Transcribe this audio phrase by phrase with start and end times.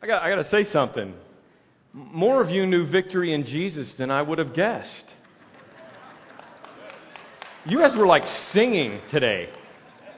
[0.00, 1.12] I got, I got to say something.
[1.92, 5.04] More of you knew victory in Jesus than I would have guessed.
[7.66, 9.48] You guys were like singing today.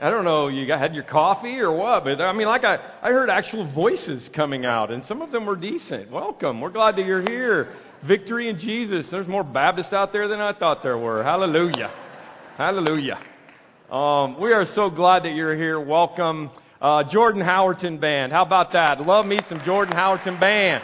[0.02, 3.08] I don't know, you had your coffee or what, but I mean, like I, I
[3.08, 6.10] heard actual voices coming out, and some of them were decent.
[6.10, 6.60] Welcome.
[6.60, 7.74] We're glad that you're here.
[8.04, 9.06] Victory in Jesus.
[9.10, 11.22] There's more Baptists out there than I thought there were.
[11.22, 11.90] Hallelujah.
[12.56, 13.18] Hallelujah.
[13.90, 15.80] Um, we are so glad that you're here.
[15.80, 16.50] Welcome.
[16.80, 18.32] Uh, Jordan Howerton Band.
[18.32, 19.02] How about that?
[19.02, 20.82] Love me some Jordan Howerton Band.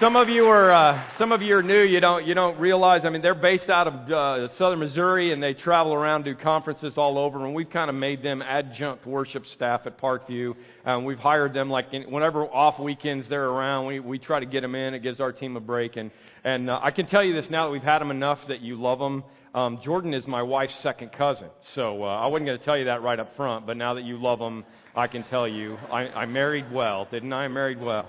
[0.00, 1.82] Some of you are uh, some of you are new.
[1.82, 3.02] You don't you don't realize.
[3.04, 6.94] I mean, they're based out of uh, Southern Missouri, and they travel around do conferences
[6.96, 7.46] all over.
[7.46, 10.56] And we've kind of made them adjunct worship staff at Parkview.
[10.84, 13.86] Um, we've hired them like in, whenever off weekends they're around.
[13.86, 14.94] We we try to get them in.
[14.94, 15.96] It gives our team a break.
[15.96, 16.10] And
[16.42, 18.80] and uh, I can tell you this now that we've had them enough that you
[18.80, 19.22] love them.
[19.52, 22.84] Um, Jordan is my wife's second cousin, so uh, I wasn't going to tell you
[22.84, 23.66] that right up front.
[23.66, 24.64] But now that you love them,
[24.94, 27.44] I can tell you I, I married well, didn't I?
[27.44, 28.08] I married well.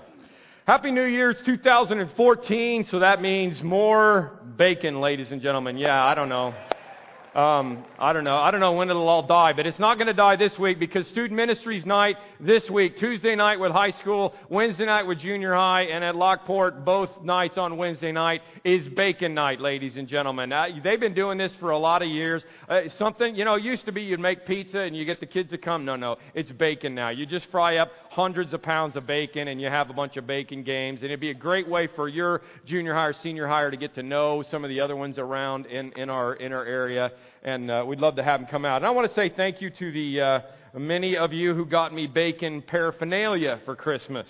[0.68, 1.30] Happy New Year.
[1.30, 5.76] It's 2014, so that means more bacon, ladies and gentlemen.
[5.76, 6.54] Yeah, I don't know.
[7.34, 8.36] Um, I don't know.
[8.36, 10.78] I don't know when it'll all die, but it's not going to die this week
[10.78, 15.54] because student ministries night this week, Tuesday night with high school, Wednesday night with junior
[15.54, 20.52] high, and at Lockport, both nights on Wednesday night is bacon night, ladies and gentlemen.
[20.52, 22.42] Uh, they've been doing this for a lot of years.
[22.68, 25.26] Uh, something, you know, it used to be you'd make pizza and you get the
[25.26, 25.86] kids to come.
[25.86, 27.08] No, no, it's bacon now.
[27.08, 30.26] You just fry up hundreds of pounds of bacon and you have a bunch of
[30.26, 33.70] bacon games, and it'd be a great way for your junior high or senior higher
[33.70, 36.66] to get to know some of the other ones around in, in our in our
[36.66, 37.10] area
[37.42, 38.76] and uh, we'd love to have them come out.
[38.76, 40.40] And I want to say thank you to the uh,
[40.78, 44.26] many of you who got me bacon paraphernalia for Christmas.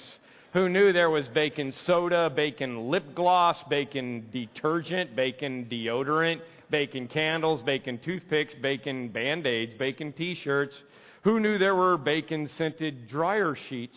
[0.52, 7.62] Who knew there was bacon soda, bacon lip gloss, bacon detergent, bacon deodorant, bacon candles,
[7.62, 10.74] bacon toothpicks, bacon band aids, bacon t shirts?
[11.24, 13.96] Who knew there were bacon scented dryer sheets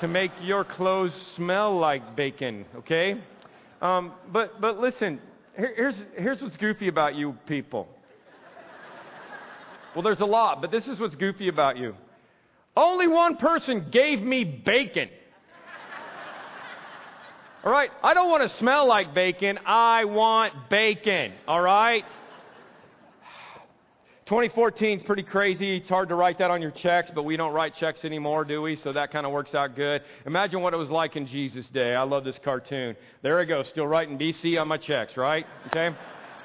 [0.00, 2.66] to make your clothes smell like bacon?
[2.76, 3.20] Okay?
[3.80, 5.20] Um, but, but listen,
[5.56, 7.88] here's, here's what's goofy about you people.
[9.94, 11.94] Well, there's a lot, but this is what's goofy about you.
[12.76, 15.10] Only one person gave me bacon.
[17.64, 17.90] All right?
[18.02, 19.58] I don't want to smell like bacon.
[19.66, 21.32] I want bacon.
[21.46, 22.02] All right?
[24.32, 25.76] 2014 is pretty crazy.
[25.76, 28.62] It's hard to write that on your checks, but we don't write checks anymore, do
[28.62, 28.76] we?
[28.82, 30.00] So that kind of works out good.
[30.24, 31.94] Imagine what it was like in Jesus' day.
[31.94, 32.96] I love this cartoon.
[33.20, 35.44] There I go, still writing BC on my checks, right?
[35.66, 35.94] Okay?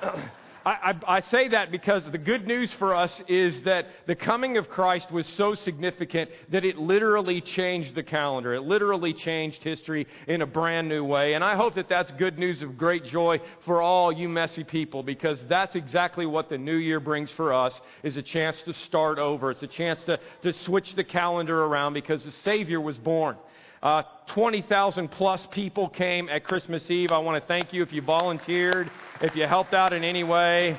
[0.68, 4.58] I, I, I, say that because the good news for us is that the coming
[4.58, 8.54] of Christ was so significant that it literally changed the calendar.
[8.54, 11.36] It literally changed history in a brand new way.
[11.36, 15.04] And I hope that that's good news of great joy for all you messy people
[15.04, 17.72] because that's exactly what the new year brings for us
[18.04, 19.52] is a chance to start over.
[19.52, 23.38] It's a chance to, to switch the calendar around because the Savior was born.
[23.82, 27.12] Uh, 20,000 plus people came at Christmas Eve.
[27.12, 28.90] I want to thank you if you volunteered,
[29.22, 30.78] if you helped out in any way.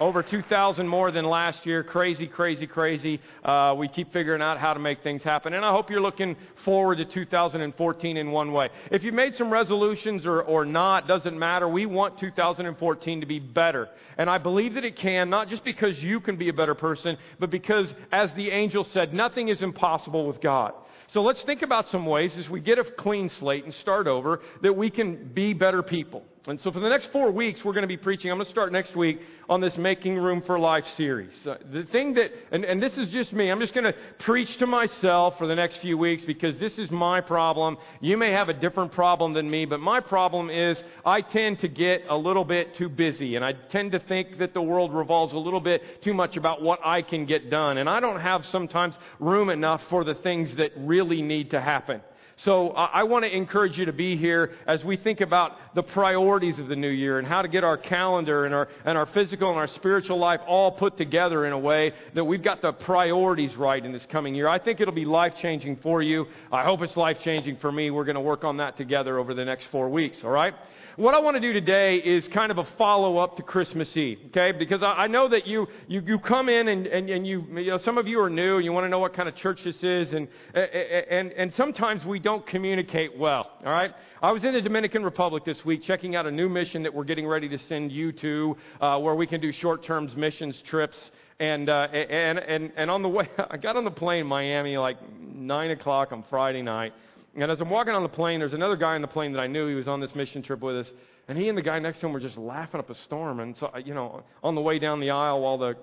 [0.00, 1.84] Over 2,000 more than last year.
[1.84, 3.20] Crazy, crazy, crazy.
[3.44, 5.52] Uh, we keep figuring out how to make things happen.
[5.52, 8.70] And I hope you're looking forward to 2014 in one way.
[8.90, 11.68] If you made some resolutions or, or not, doesn't matter.
[11.68, 13.88] We want 2014 to be better.
[14.18, 17.16] And I believe that it can, not just because you can be a better person,
[17.38, 20.72] but because, as the angel said, nothing is impossible with God.
[21.12, 24.40] So let's think about some ways as we get a clean slate and start over
[24.62, 26.22] that we can be better people.
[26.48, 28.28] And so for the next four weeks, we're going to be preaching.
[28.28, 31.30] I'm going to start next week on this Making Room for Life series.
[31.46, 33.94] Uh, the thing that, and, and this is just me, I'm just going to
[34.24, 37.76] preach to myself for the next few weeks because this is my problem.
[38.00, 40.76] You may have a different problem than me, but my problem is
[41.06, 44.52] I tend to get a little bit too busy and I tend to think that
[44.52, 47.78] the world revolves a little bit too much about what I can get done.
[47.78, 52.00] And I don't have sometimes room enough for the things that really need to happen.
[52.44, 55.82] So uh, I want to encourage you to be here as we think about the
[55.82, 59.06] priorities of the new year and how to get our calendar and our, and our
[59.06, 62.72] physical and our spiritual life all put together in a way that we've got the
[62.72, 64.48] priorities right in this coming year.
[64.48, 66.26] I think it'll be life changing for you.
[66.50, 67.90] I hope it's life changing for me.
[67.90, 70.54] We're going to work on that together over the next four weeks, all right?
[70.96, 74.18] what I want to do today is kind of a follow up to Christmas Eve,
[74.26, 74.52] okay?
[74.52, 77.70] Because I, I know that you, you, you come in and, and, and you, you
[77.70, 79.60] know, some of you are new, and you want to know what kind of church
[79.64, 83.92] this is, and, and, and sometimes we don't communicate well, all right?
[84.22, 87.04] I was in the Dominican Republic this week checking out a new mission that we're
[87.04, 90.96] getting ready to send you to, uh, where we can do short term missions trips.
[91.40, 94.76] And, uh, and, and, and on the way, I got on the plane in Miami
[94.76, 96.92] like 9 o'clock on Friday night.
[97.34, 99.46] And as I'm walking on the plane, there's another guy on the plane that I
[99.46, 99.68] knew.
[99.68, 100.86] He was on this mission trip with us.
[101.28, 103.40] And he and the guy next to him were just laughing up a storm.
[103.40, 105.74] And so, you know, on the way down the aisle while the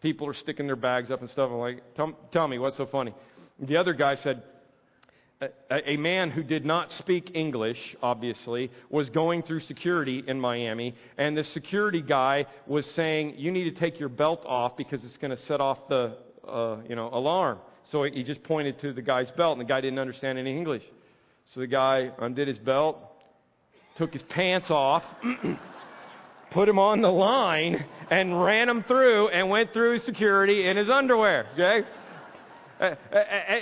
[0.00, 2.86] people are sticking their bags up and stuff, I'm like, tell, tell me, what's so
[2.86, 3.14] funny?
[3.60, 4.42] The other guy said,
[5.70, 10.94] a, a, man who did not speak English, obviously, was going through security in Miami,
[11.18, 15.16] and the security guy was saying, "You need to take your belt off because it's
[15.18, 17.58] going to set off the, uh, you know, alarm."
[17.92, 20.82] So he just pointed to the guy's belt, and the guy didn't understand any English.
[21.54, 22.98] So the guy undid his belt,
[23.96, 25.02] took his pants off.
[26.54, 30.88] put him on the line and ran him through and went through security in his
[30.88, 31.46] underwear.
[31.54, 31.86] Okay?
[32.84, 33.18] Uh, uh, uh,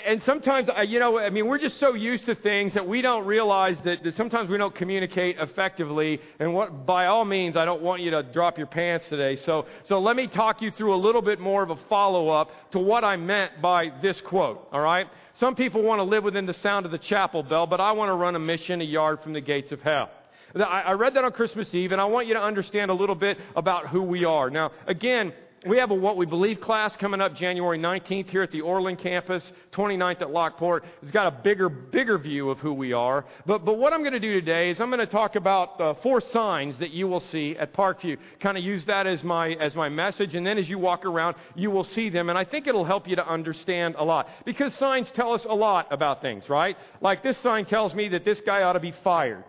[0.06, 3.26] and sometimes, you know, I mean, we're just so used to things that we don't
[3.26, 6.20] realize that, that, sometimes we don't communicate effectively.
[6.40, 9.40] And what, by all means, I don't want you to drop your pants today.
[9.44, 12.50] So, so let me talk you through a little bit more of a follow up
[12.72, 14.69] to what I meant by this quote.
[14.72, 15.06] All right?
[15.38, 18.08] Some people want to live within the sound of the chapel bell, but I want
[18.08, 20.10] to run a mission a yard from the gates of hell.
[20.54, 23.38] I read that on Christmas Eve, and I want you to understand a little bit
[23.56, 24.50] about who we are.
[24.50, 25.32] Now, again,
[25.67, 28.99] we have a What We Believe class coming up January 19th here at the Orland
[28.99, 30.85] campus, 29th at Lockport.
[31.03, 33.25] It's got a bigger, bigger view of who we are.
[33.47, 35.94] But, but what I'm going to do today is I'm going to talk about uh,
[36.03, 38.17] four signs that you will see at Parkview.
[38.41, 41.37] Kind of use that as my, as my message, and then as you walk around,
[41.55, 42.29] you will see them.
[42.29, 44.26] And I think it'll help you to understand a lot.
[44.44, 46.76] Because signs tell us a lot about things, right?
[47.00, 49.44] Like this sign tells me that this guy ought to be fired,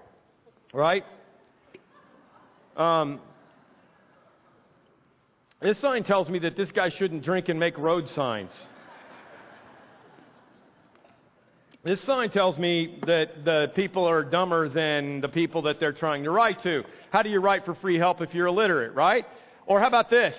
[0.74, 1.04] right?
[2.78, 3.20] Um,
[5.64, 8.52] this sign tells me that this guy shouldn't drink and make road signs.
[11.86, 16.24] This sign tells me that the people are dumber than the people that they're trying
[16.24, 16.84] to write to.
[17.12, 19.26] How do you write for free help if you're illiterate, right?
[19.66, 20.36] Or how about this?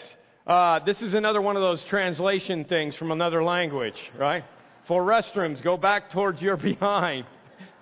[0.46, 4.44] Uh, this is another one of those translation things from another language, right?
[4.88, 7.26] For restrooms, go back towards your behind.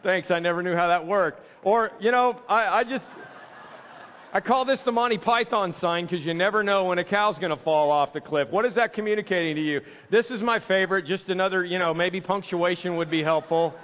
[0.02, 1.40] Thanks, I never knew how that worked.
[1.64, 3.04] Or, you know, I, I just,
[4.34, 7.54] I call this the Monty Python sign because you never know when a cow's going
[7.54, 8.48] to fall off the cliff.
[8.50, 9.82] What is that communicating to you?
[10.10, 11.04] This is my favorite.
[11.04, 13.74] Just another, you know, maybe punctuation would be helpful.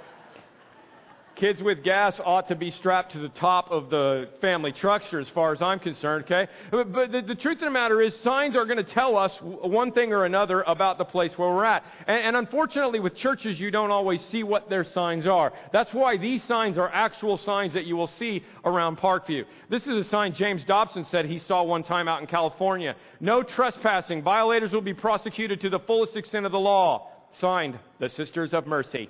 [1.38, 5.28] Kids with gas ought to be strapped to the top of the family truckster, as
[5.32, 6.50] far as I'm concerned, okay?
[6.72, 9.30] But, but the, the, truth of the matter is, signs are going to tell us
[9.40, 11.84] one thing or another about the place where we're at.
[12.08, 15.52] And, and unfortunately, with churches, you don't always see what their signs are.
[15.72, 19.44] That's why these signs are actual signs that you will see around Parkview.
[19.70, 22.96] This is a sign James Dobson said he saw one time out in California.
[23.20, 24.24] No trespassing.
[24.24, 27.12] Violators will be prosecuted to the fullest extent of the law.
[27.40, 29.08] Signed, the Sisters of Mercy.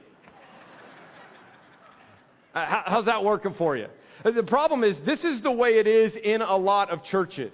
[2.59, 3.87] Uh, how's that working for you?
[4.25, 7.53] Uh, the problem is, this is the way it is in a lot of churches.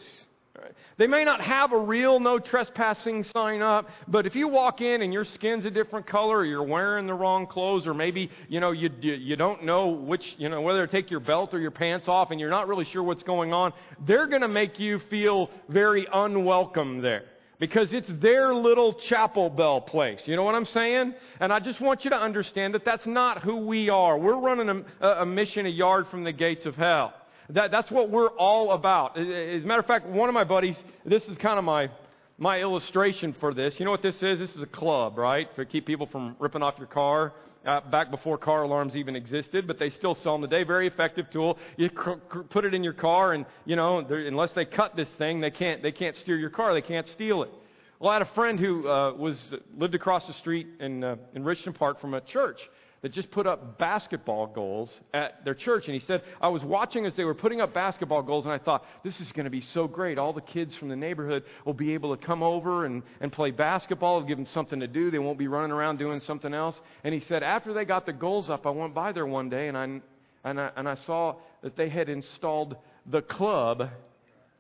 [0.97, 5.03] They may not have a real no trespassing sign up, but if you walk in
[5.03, 8.61] and your skin's a different color, or you're wearing the wrong clothes, or maybe you
[8.61, 11.73] know you you don't know which you know whether to take your belt or your
[11.73, 13.73] pants off, and you're not really sure what's going on,
[14.07, 17.25] they're going to make you feel very unwelcome there
[17.59, 20.21] because it's their little chapel bell place.
[20.27, 21.15] You know what I'm saying?
[21.41, 24.19] And I just want you to understand that that's not who we are.
[24.19, 27.15] We're running a, a mission a yard from the gates of hell.
[27.51, 29.19] That, that's what we're all about.
[29.19, 31.91] As a matter of fact, one of my buddies, this is kind of my,
[32.39, 33.75] my illustration for this.
[33.79, 34.39] You know what this is?
[34.39, 35.55] This is a club, right?
[35.57, 37.33] To keep people from ripping off your car
[37.67, 40.65] uh, back before car alarms even existed, but they still sell them today.
[40.65, 41.59] Very effective tool.
[41.77, 45.09] You cr- cr- put it in your car, and you know, unless they cut this
[45.19, 46.75] thing, they can't they can't steer your car.
[46.75, 47.51] They can't steal it.
[47.99, 49.37] Well, I had a friend who uh, was
[49.79, 52.59] lived across the street in uh, in Richmond Park from a church,
[53.05, 55.85] that just put up basketball goals at their church.
[55.85, 58.57] And he said, I was watching as they were putting up basketball goals, and I
[58.57, 60.17] thought, this is going to be so great.
[60.17, 63.51] All the kids from the neighborhood will be able to come over and, and play
[63.51, 65.11] basketball, give them something to do.
[65.11, 66.77] They won't be running around doing something else.
[67.05, 69.69] And he said, after they got the goals up, I went by there one day,
[69.69, 70.01] and I,
[70.43, 73.91] and I, and I saw that they had installed the club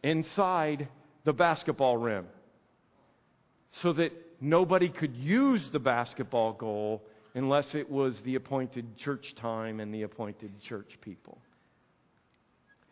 [0.02, 0.86] inside
[1.24, 2.26] the basketball rim
[3.80, 7.00] so that nobody could use the basketball goal
[7.34, 11.38] unless it was the appointed church time and the appointed church people.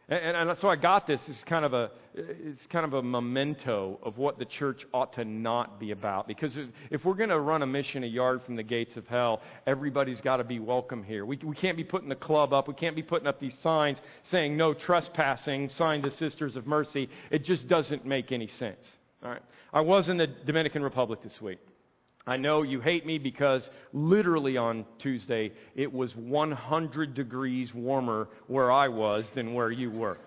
[0.08, 1.20] And, and, so I got this.
[1.28, 5.24] It's kind of a it's kind of a memento of what the church ought to
[5.24, 6.26] not be about.
[6.26, 9.06] Because if, if we're going to run a mission a yard from the gates of
[9.06, 11.24] hell, everybody's got to be welcome here.
[11.24, 12.68] We, we can't be putting the club up.
[12.68, 13.96] We can't be putting up these signs
[14.30, 17.08] saying no trespassing, signed to Sisters of Mercy.
[17.30, 18.84] It just doesn't make any sense.
[19.22, 19.42] All right.
[19.72, 21.60] I was in the Dominican Republic this week.
[22.26, 28.70] I know you hate me because literally on Tuesday it was 100 degrees warmer where
[28.70, 30.18] I was than where you were.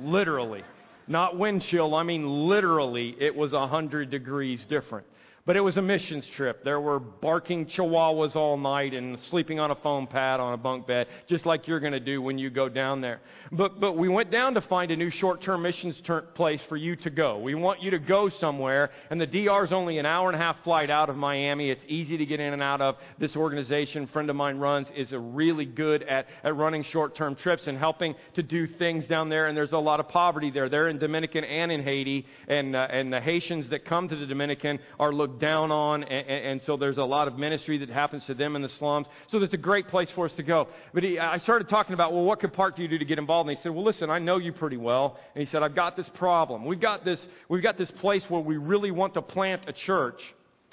[0.00, 0.62] Literally.
[1.06, 5.06] Not wind chill, I mean literally it was 100 degrees different.
[5.46, 6.64] But it was a missions trip.
[6.64, 10.86] There were barking chihuahuas all night and sleeping on a foam pad on a bunk
[10.86, 13.20] bed, just like you're going to do when you go down there.
[13.52, 16.96] But, but we went down to find a new short-term missions ter- place for you
[16.96, 17.38] to go.
[17.40, 20.42] We want you to go somewhere, and the DR is only an hour and a
[20.42, 21.68] half flight out of Miami.
[21.68, 22.96] It's easy to get in and out of.
[23.18, 27.64] This organization, friend of mine runs, is a really good at, at running short-term trips
[27.66, 29.48] and helping to do things down there.
[29.48, 30.70] And there's a lot of poverty there.
[30.70, 34.26] They're in Dominican and in Haiti, and uh, and the Haitians that come to the
[34.26, 38.34] Dominican are down on, and, and, so there's a lot of ministry that happens to
[38.34, 39.06] them in the slums.
[39.30, 40.68] So that's a great place for us to go.
[40.92, 43.48] But he, I started talking about, well, what could Parkview do to get involved?
[43.48, 45.18] And he said, well, listen, I know you pretty well.
[45.34, 46.64] And he said, I've got this problem.
[46.64, 50.20] We've got this, we've got this place where we really want to plant a church,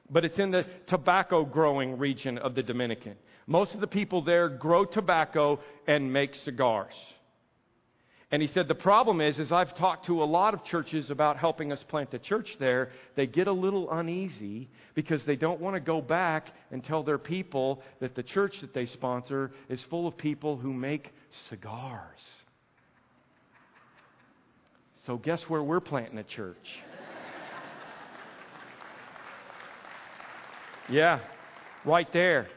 [0.10, 3.16] but it's in the tobacco growing region of the Dominican.
[3.48, 6.94] Most of the people there grow tobacco and make cigars.
[8.32, 11.36] And he said, the problem is, is I've talked to a lot of churches about
[11.36, 12.92] helping us plant a church there.
[13.18, 17.18] They get a little uneasy because they don't want to go back and tell their
[17.18, 21.10] people that the church that they sponsor is full of people who make
[21.50, 22.22] cigars.
[25.06, 26.56] So guess where we're planting a church?
[30.90, 31.20] yeah,
[31.84, 32.48] right there.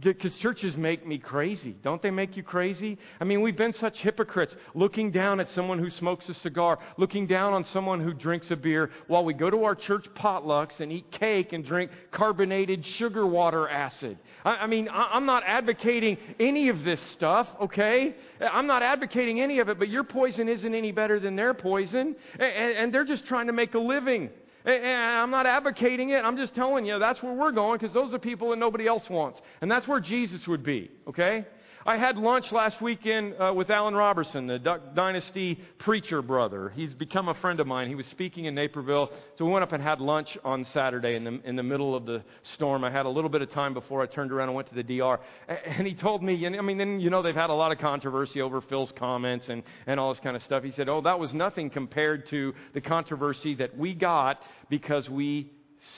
[0.00, 1.76] Because churches make me crazy.
[1.84, 2.96] Don't they make you crazy?
[3.20, 7.26] I mean, we've been such hypocrites looking down at someone who smokes a cigar, looking
[7.26, 10.90] down on someone who drinks a beer, while we go to our church potlucks and
[10.90, 14.18] eat cake and drink carbonated sugar water acid.
[14.46, 18.16] I, I mean, I, I'm not advocating any of this stuff, okay?
[18.40, 22.16] I'm not advocating any of it, but your poison isn't any better than their poison,
[22.38, 24.30] and, and they're just trying to make a living.
[24.64, 26.24] And I'm not advocating it.
[26.24, 29.02] I'm just telling you that's where we're going because those are people that nobody else
[29.10, 29.40] wants.
[29.60, 31.46] And that's where Jesus would be, okay?
[31.84, 36.68] I had lunch last weekend uh, with Alan Robertson, the Duck Dynasty preacher brother.
[36.76, 37.88] He's become a friend of mine.
[37.88, 41.24] He was speaking in Naperville, so we went up and had lunch on Saturday in
[41.24, 42.22] the, in the middle of the
[42.54, 42.84] storm.
[42.84, 44.84] I had a little bit of time before I turned around and went to the
[44.84, 45.18] DR.
[45.48, 47.78] And he told me, and I mean, then, you know, they've had a lot of
[47.78, 50.62] controversy over Phil's comments and, and all this kind of stuff.
[50.62, 54.38] He said, Oh, that was nothing compared to the controversy that we got
[54.70, 55.50] because we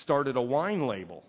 [0.02, 1.24] started a wine label.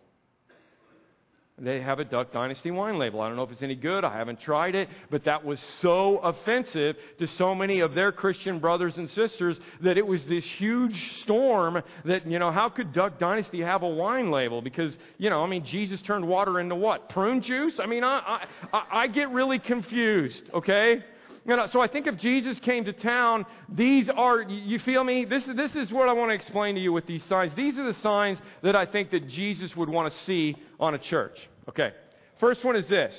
[1.57, 3.21] They have a Duck Dynasty wine label.
[3.21, 4.03] I don't know if it's any good.
[4.03, 4.89] I haven't tried it.
[5.09, 9.97] But that was so offensive to so many of their Christian brothers and sisters that
[9.97, 14.31] it was this huge storm that, you know, how could Duck Dynasty have a wine
[14.31, 14.61] label?
[14.61, 17.07] Because, you know, I mean, Jesus turned water into what?
[17.09, 17.75] Prune juice?
[17.81, 21.05] I mean, I, I, I get really confused, okay?
[21.47, 25.25] You know, so I think if Jesus came to town, these are, you feel me?
[25.25, 27.51] This, this is what I want to explain to you with these signs.
[27.55, 30.97] These are the signs that I think that Jesus would want to see on a
[30.97, 31.37] church.
[31.69, 31.91] Okay.
[32.39, 33.13] First one is this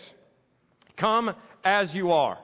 [0.96, 2.38] Come as you are.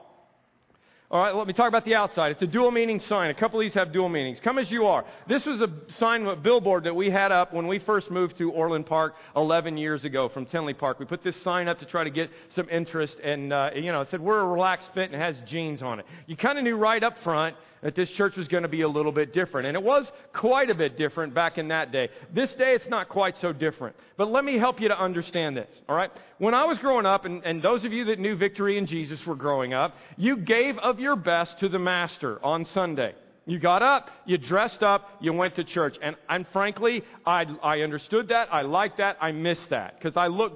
[1.13, 2.31] All right, let me talk about the outside.
[2.31, 3.29] It's a dual meaning sign.
[3.29, 4.39] A couple of these have dual meanings.
[4.43, 5.05] Come as you are.
[5.29, 5.67] This was a
[5.99, 9.77] sign, a billboard that we had up when we first moved to Orland Park 11
[9.77, 10.97] years ago from Tinley Park.
[10.97, 14.01] We put this sign up to try to get some interest, and uh, you know,
[14.01, 16.07] it said we're a relaxed fit and it has jeans on it.
[16.25, 18.87] You kind of knew right up front that this church was going to be a
[18.87, 19.67] little bit different.
[19.67, 22.09] And it was quite a bit different back in that day.
[22.33, 23.95] This day, it's not quite so different.
[24.17, 26.09] But let me help you to understand this, all right?
[26.37, 29.19] When I was growing up, and, and those of you that knew Victory in Jesus
[29.27, 33.13] were growing up, you gave of your best to the Master on Sunday.
[33.45, 35.95] You got up, you dressed up, you went to church.
[36.01, 40.27] And, and frankly, I, I understood that, I liked that, I missed that, because I
[40.27, 40.53] look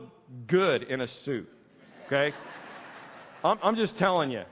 [0.48, 1.50] good in a suit,
[2.06, 2.34] okay?
[3.44, 4.44] I'm, I'm just telling you.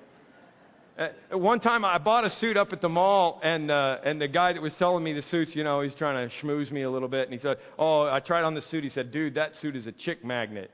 [0.98, 4.30] Uh, one time I bought a suit up at the mall, and uh, and the
[4.30, 6.90] guy that was selling me the suits, you know, he's trying to schmooze me a
[6.90, 9.52] little bit, and he said, "Oh, I tried on the suit." He said, "Dude, that
[9.62, 10.72] suit is a chick magnet."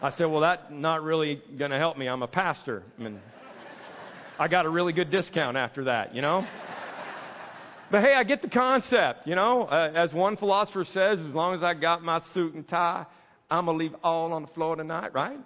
[0.00, 2.06] I said, "Well, that's not really going to help me.
[2.08, 2.82] I'm a pastor.
[2.98, 3.20] I mean,
[4.38, 6.46] I got a really good discount after that, you know."
[7.90, 9.64] But hey, I get the concept, you know.
[9.64, 13.04] Uh, as one philosopher says, as long as I got my suit and tie,
[13.50, 15.38] I'm gonna leave all on the floor tonight, right?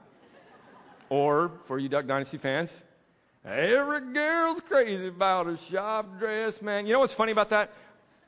[1.11, 2.71] Or for you Duck Dynasty fans,
[3.45, 6.87] Every girl's crazy about a shop dress, man.
[6.87, 7.71] You know what's funny about that?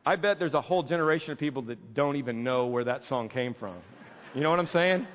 [0.07, 3.29] I bet there's a whole generation of people that don't even know where that song
[3.29, 3.77] came from.
[4.35, 5.07] You know what I'm saying?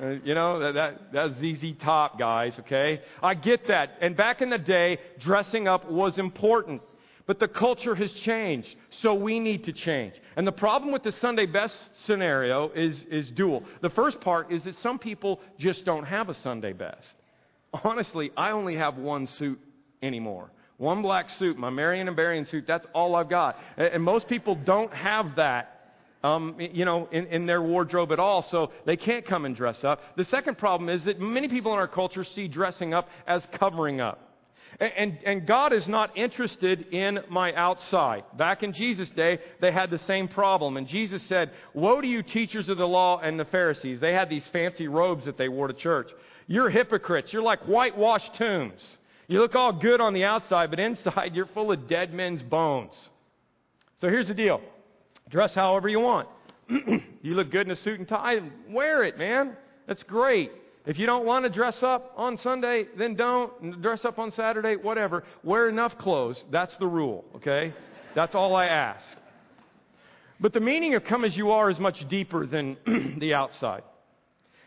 [0.00, 3.00] Uh, you know, that, that, that's ZZ Top, guys, okay?
[3.22, 3.90] I get that.
[4.00, 6.80] And back in the day, dressing up was important.
[7.26, 8.68] But the culture has changed,
[9.02, 10.14] so we need to change.
[10.36, 11.74] And the problem with the Sunday best
[12.06, 13.64] scenario is, is dual.
[13.82, 17.06] The first part is that some people just don't have a Sunday best
[17.82, 19.58] honestly, I only have one suit
[20.02, 20.50] anymore.
[20.76, 23.56] One black suit, my Marion and Barian suit, that's all I've got.
[23.76, 25.70] And most people don't have that.
[26.22, 29.84] Um, you know, in, in their wardrobe at all, so they can't come and dress
[29.84, 30.00] up.
[30.16, 34.00] The second problem is that many people in our culture see dressing up as covering
[34.00, 34.24] up.
[34.80, 38.24] And, and, and, God is not interested in my outside.
[38.36, 40.76] Back in Jesus' day, they had the same problem.
[40.76, 44.00] And Jesus said, Woe to you, teachers of the law and the Pharisees.
[44.00, 46.08] They had these fancy robes that they wore to church.
[46.46, 47.32] You're hypocrites.
[47.32, 48.80] You're like whitewashed tombs.
[49.28, 52.92] You look all good on the outside, but inside you're full of dead men's bones.
[54.00, 54.60] So here's the deal
[55.30, 56.28] dress however you want.
[57.22, 59.56] you look good in a suit and tie, wear it, man.
[59.86, 60.50] That's great.
[60.86, 63.80] If you don't want to dress up on Sunday, then don't.
[63.82, 65.24] Dress up on Saturday, whatever.
[65.42, 66.42] Wear enough clothes.
[66.52, 67.72] That's the rule, okay?
[68.14, 69.04] That's all I ask.
[70.40, 72.76] But the meaning of come as you are is much deeper than
[73.18, 73.82] the outside.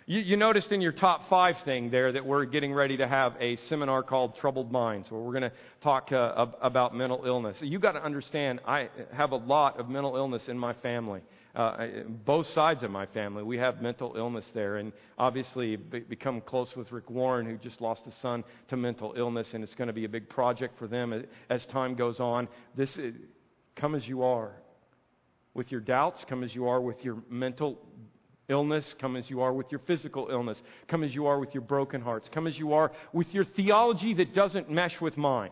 [0.09, 3.33] You, you, noticed in your top five thing there that we're getting ready to have
[3.41, 5.51] a seminar called Troubled Minds, where we're going to
[5.83, 7.57] talk uh, about mental illness.
[7.59, 11.21] You've got to understand, I have a lot of mental illness in my family
[11.57, 11.87] uh,
[12.25, 13.41] both sides of my family.
[13.41, 17.81] We have mental illness there, and obviously be- become close with Rick Warren, who just
[17.81, 20.87] lost a son to mental illness, and it's going to be a big project for
[20.87, 22.47] them as, time goes on.
[22.75, 23.15] This, is,
[23.75, 24.51] come as you are,
[25.55, 27.79] with your doubts, come as you are with your mental
[28.49, 31.61] illness, come as you are with your physical illness, come as you are with your
[31.61, 35.51] broken hearts, come as you are with your theology that doesn't mesh with mine.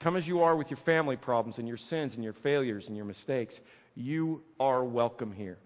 [0.00, 2.96] Come as you are with your family problems and your sins and your failures and
[2.96, 3.54] your mistakes.
[3.94, 5.58] You are welcome here.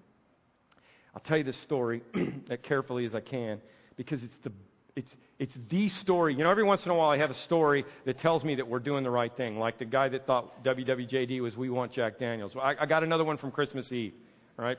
[1.14, 2.02] I'll tell you this story
[2.50, 3.62] as carefully as I can
[3.96, 4.52] because it's the,
[4.94, 6.34] it's, it's the story.
[6.34, 8.68] You know, every once in a while I have a story that tells me that
[8.68, 12.18] we're doing the right thing, like the guy that thought WWJD was We Want Jack
[12.18, 12.52] Daniels.
[12.60, 14.12] I, I got another one from Christmas Eve,
[14.56, 14.78] right?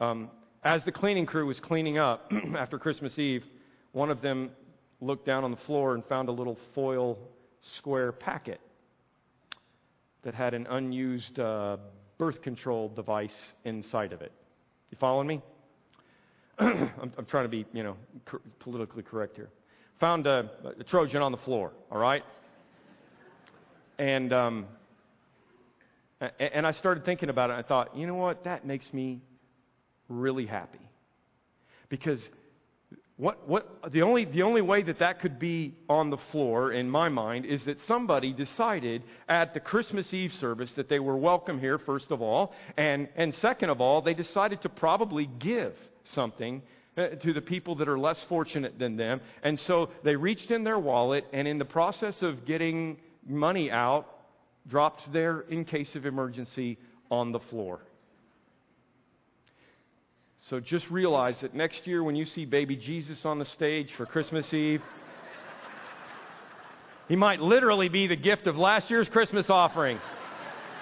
[0.00, 0.30] Um,
[0.64, 3.44] as the cleaning crew was cleaning up after Christmas Eve,
[3.92, 4.50] one of them
[5.00, 7.18] looked down on the floor and found a little foil
[7.78, 8.60] square packet
[10.22, 11.78] that had an unused uh,
[12.18, 13.30] birth control device
[13.64, 14.32] inside of it.
[14.90, 15.42] You following me?
[16.58, 17.96] I'm, I'm, trying to be, you know,
[18.58, 19.48] politically correct here.
[20.00, 22.22] Found a, a, Trojan on the floor, all right?
[23.98, 24.66] And, um,
[26.38, 27.54] and I started thinking about it.
[27.54, 28.44] I thought, you know what?
[28.44, 29.20] That makes me
[30.08, 30.80] really happy.
[31.88, 32.20] Because
[33.16, 36.88] what, what, the, only, the only way that that could be on the floor, in
[36.88, 41.60] my mind, is that somebody decided at the Christmas Eve service that they were welcome
[41.60, 45.74] here, first of all, and, and second of all, they decided to probably give
[46.14, 46.62] something
[46.96, 49.20] uh, to the people that are less fortunate than them.
[49.42, 54.06] And so they reached in their wallet, and in the process of getting money out,
[54.68, 56.78] dropped there in case of emergency
[57.10, 57.80] on the floor.
[60.48, 64.06] So just realize that next year when you see baby Jesus on the stage for
[64.06, 64.82] Christmas Eve,
[67.08, 70.00] he might literally be the gift of last year's Christmas offering.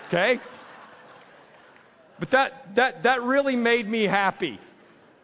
[0.09, 0.41] Okay?
[2.19, 4.59] But that, that, that really made me happy.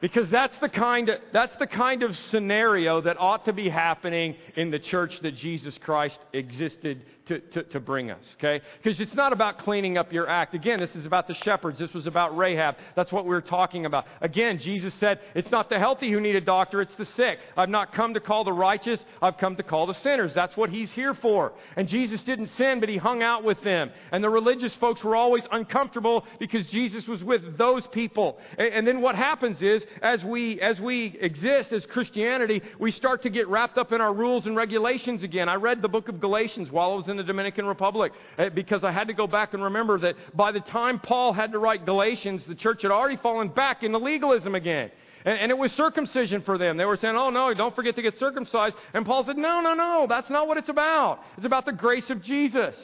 [0.00, 4.36] Because that's the, kind of, that's the kind of scenario that ought to be happening
[4.56, 8.62] in the church that Jesus Christ existed to, to, to bring us, okay?
[8.82, 10.54] Because it's not about cleaning up your act.
[10.54, 11.78] Again, this is about the shepherds.
[11.78, 12.76] This was about Rahab.
[12.96, 14.04] That's what we were talking about.
[14.20, 17.38] Again, Jesus said, It's not the healthy who need a doctor, it's the sick.
[17.56, 20.32] I've not come to call the righteous, I've come to call the sinners.
[20.34, 21.52] That's what he's here for.
[21.76, 23.90] And Jesus didn't sin, but he hung out with them.
[24.12, 28.38] And the religious folks were always uncomfortable because Jesus was with those people.
[28.58, 33.22] And, and then what happens is, as we, as we exist as Christianity, we start
[33.22, 35.48] to get wrapped up in our rules and regulations again.
[35.48, 38.84] I read the book of Galatians while I was in the Dominican Republic eh, because
[38.84, 41.84] I had to go back and remember that by the time Paul had to write
[41.84, 44.90] Galatians, the church had already fallen back into legalism again.
[45.24, 46.76] And, it was circumcision for them.
[46.76, 48.76] They were saying, oh no, don't forget to get circumcised.
[48.92, 51.20] And Paul said, no, no, no, that's not what it's about.
[51.38, 52.74] It's about the grace of Jesus.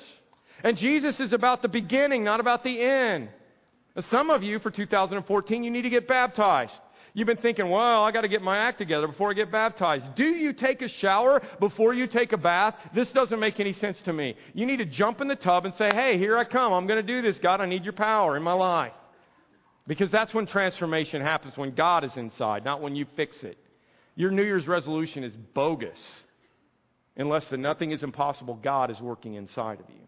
[0.64, 3.28] And Jesus is about the beginning, not about the end.
[4.10, 6.72] Some of you for 2014, you need to get baptized.
[7.12, 10.04] You've been thinking, well, I got to get my act together before I get baptized.
[10.16, 12.74] Do you take a shower before you take a bath?
[12.94, 14.36] This doesn't make any sense to me.
[14.54, 16.72] You need to jump in the tub and say, hey, here I come.
[16.72, 17.38] I'm going to do this.
[17.42, 18.92] God, I need your power in my life.
[19.86, 23.58] Because that's when transformation happens, when God is inside, not when you fix it.
[24.14, 25.98] Your New Year's resolution is bogus
[27.16, 30.00] unless the nothing is impossible, God is working inside of you.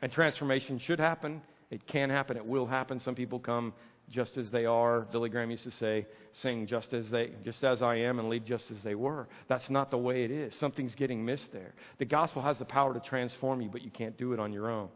[0.00, 1.42] And transformation should happen.
[1.70, 2.36] It can happen.
[2.36, 3.00] It will happen.
[3.04, 3.72] Some people come
[4.10, 5.02] just as they are.
[5.12, 6.06] Billy Graham used to say,
[6.42, 9.28] sing just as they just as I am and lead just as they were.
[9.48, 10.52] That's not the way it is.
[10.60, 11.74] Something's getting missed there.
[11.98, 14.68] The gospel has the power to transform you, but you can't do it on your
[14.68, 14.88] own.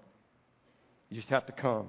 [1.11, 1.89] You just have to come.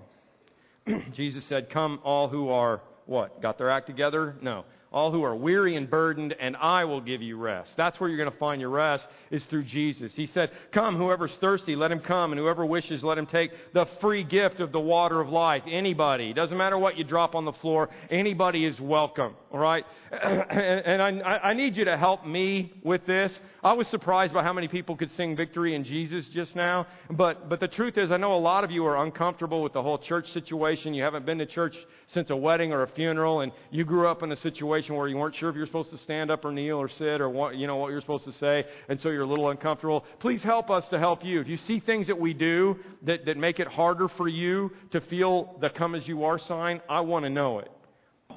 [1.16, 3.42] Jesus said, Come all who are what?
[3.42, 4.36] Got their act together?
[4.42, 4.66] No.
[4.96, 7.72] All who are weary and burdened, and I will give you rest.
[7.76, 10.14] That's where you're going to find your rest, is through Jesus.
[10.16, 13.88] He said, Come, whoever's thirsty, let him come, and whoever wishes, let him take the
[14.00, 15.64] free gift of the water of life.
[15.70, 16.34] Anybody.
[16.34, 19.36] Doesn't matter what you drop on the floor, anybody is welcome.
[19.52, 19.84] All right?
[20.12, 23.34] and I, need you to help me with this.
[23.64, 26.88] I was surprised by how many people could sing Victory in Jesus just now.
[27.10, 29.82] But, but the truth is, I know a lot of you are uncomfortable with the
[29.82, 30.94] whole church situation.
[30.94, 31.76] You haven't been to church
[32.14, 35.18] since a wedding or a funeral, and you grew up in a situation where you
[35.18, 37.66] weren't sure if you're supposed to stand up or kneel or sit or what, you
[37.66, 40.06] know, what you're supposed to say, and so you're a little uncomfortable.
[40.20, 41.42] Please help us to help you.
[41.42, 45.02] If you see things that we do that, that make it harder for you to
[45.02, 47.72] feel the come as you are sign, I want to know it.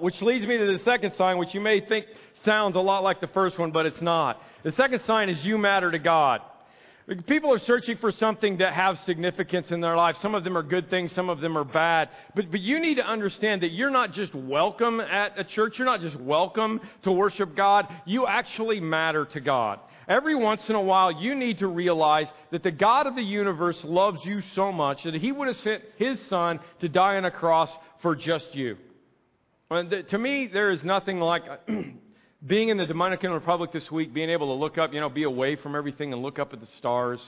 [0.01, 2.07] Which leads me to the second sign, which you may think
[2.45, 4.41] sounds a lot like the first one, but it's not.
[4.65, 6.41] The second sign is you matter to God.
[7.27, 10.17] People are searching for something that have significance in their life.
[10.21, 12.11] Some of them are good things, some of them are bad.
[12.37, 15.87] But, but you need to understand that you're not just welcome at a church, you're
[15.87, 19.81] not just welcome to worship God, you actually matter to God.
[20.07, 23.79] Every once in a while, you need to realize that the God of the universe
[23.85, 27.31] loves you so much that He would have sent His Son to die on a
[27.31, 27.71] cross
[28.03, 28.77] for just you.
[29.71, 31.43] And to me, there is nothing like
[32.47, 35.25] being in the Dominican Republic this week, being able to look up, you know, be
[35.25, 37.21] away from everything and look up at the stars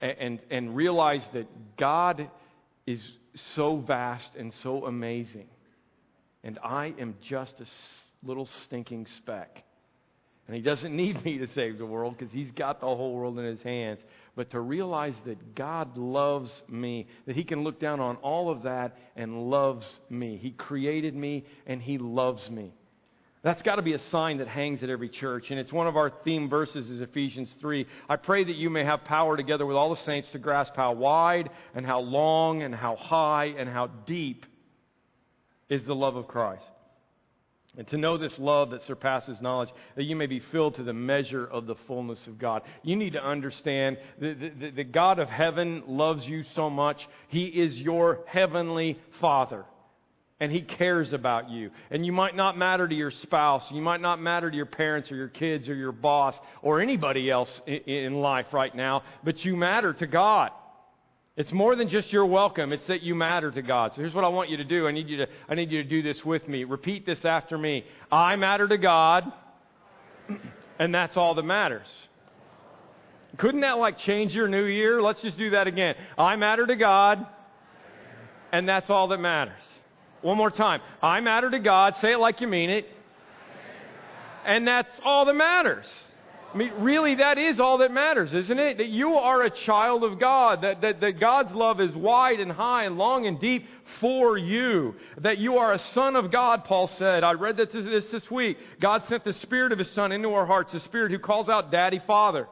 [0.00, 2.28] and, and, and realize that God
[2.86, 3.00] is
[3.54, 5.46] so vast and so amazing.
[6.42, 7.66] And I am just a
[8.26, 9.62] little stinking speck.
[10.46, 13.38] And he doesn't need me to save the world because he's got the whole world
[13.38, 14.00] in his hands.
[14.34, 18.62] But to realize that God loves me, that he can look down on all of
[18.62, 20.38] that and loves me.
[20.40, 22.72] He created me and he loves me.
[23.48, 25.46] That's got to be a sign that hangs at every church.
[25.48, 27.86] And it's one of our theme verses is Ephesians 3.
[28.06, 30.92] I pray that you may have power together with all the saints to grasp how
[30.92, 34.44] wide and how long and how high and how deep
[35.70, 36.62] is the love of Christ.
[37.78, 40.92] And to know this love that surpasses knowledge, that you may be filled to the
[40.92, 42.60] measure of the fullness of God.
[42.82, 46.98] You need to understand that the, the God of heaven loves you so much.
[47.28, 49.64] He is your heavenly Father
[50.40, 51.70] and He cares about you.
[51.90, 55.10] And you might not matter to your spouse, you might not matter to your parents
[55.10, 59.56] or your kids or your boss or anybody else in life right now, but you
[59.56, 60.50] matter to God.
[61.36, 63.92] It's more than just your welcome, it's that you matter to God.
[63.94, 64.88] So here's what I want you to do.
[64.88, 66.64] I need you to, I need you to do this with me.
[66.64, 67.84] Repeat this after me.
[68.10, 69.24] I matter to God,
[70.80, 71.86] and that's all that matters.
[73.36, 75.00] Couldn't that like change your new year?
[75.00, 75.94] Let's just do that again.
[76.18, 77.24] I matter to God,
[78.50, 79.54] and that's all that matters.
[80.22, 80.80] One more time.
[81.02, 81.94] I matter to God.
[82.00, 82.86] Say it like you mean it.
[84.44, 85.86] And that's all that matters.
[86.52, 88.78] I mean, really, that is all that matters, isn't it?
[88.78, 92.50] That you are a child of God, that, that, that God's love is wide and
[92.50, 93.66] high and long and deep
[94.00, 97.22] for you, that you are a son of God, Paul said.
[97.22, 98.56] I read this, this this week.
[98.80, 101.70] God sent the Spirit of His Son into our hearts, the Spirit who calls out
[101.70, 102.48] Daddy, Father.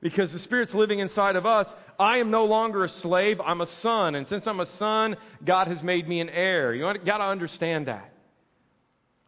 [0.00, 1.66] Because the Spirit's living inside of us,
[2.00, 4.14] I am no longer a slave, I'm a son.
[4.14, 6.74] And since I'm a son, God has made me an heir.
[6.74, 8.10] You got to understand that.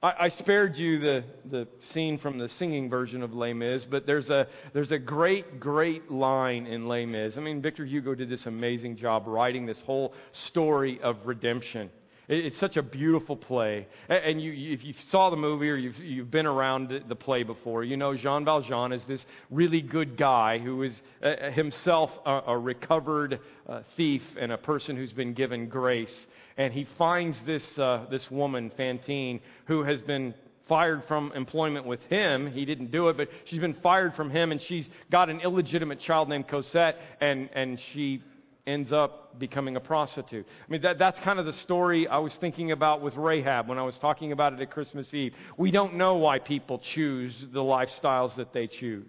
[0.03, 4.07] I, I, spared you the, the scene from the singing version of Les Mis, but
[4.07, 7.35] there's a, there's a great, great line in Les Mis.
[7.37, 10.15] I mean, Victor Hugo did this amazing job writing this whole
[10.49, 11.91] story of redemption.
[12.29, 13.87] It's such a beautiful play.
[14.09, 17.85] And you, if you saw the movie or you've, you've been around the play before,
[17.85, 22.59] you know Jean Valjean is this really good guy who is uh, himself a, a
[22.59, 26.15] recovered uh, thief and a person who's been given grace.
[26.57, 30.35] And he finds this, uh, this woman, Fantine, who has been
[30.69, 32.51] fired from employment with him.
[32.53, 36.01] He didn't do it, but she's been fired from him, and she's got an illegitimate
[36.01, 38.23] child named Cosette, and, and she
[38.67, 40.47] ends up becoming a prostitute.
[40.47, 43.79] I mean, that, that's kind of the story I was thinking about with Rahab when
[43.79, 45.33] I was talking about it at Christmas Eve.
[45.57, 49.09] We don't know why people choose the lifestyles that they choose.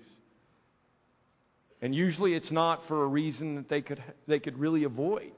[1.81, 5.33] And usually it's not for a reason that they could, they could really avoid.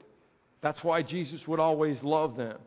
[0.62, 2.58] That's why Jesus would always love them.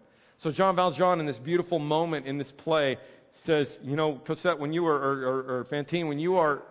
[0.43, 2.97] So Jean Valjean, in this beautiful moment in this play,
[3.45, 6.61] says, You know, Cosette, when you are, or, or, or Fantine, when you are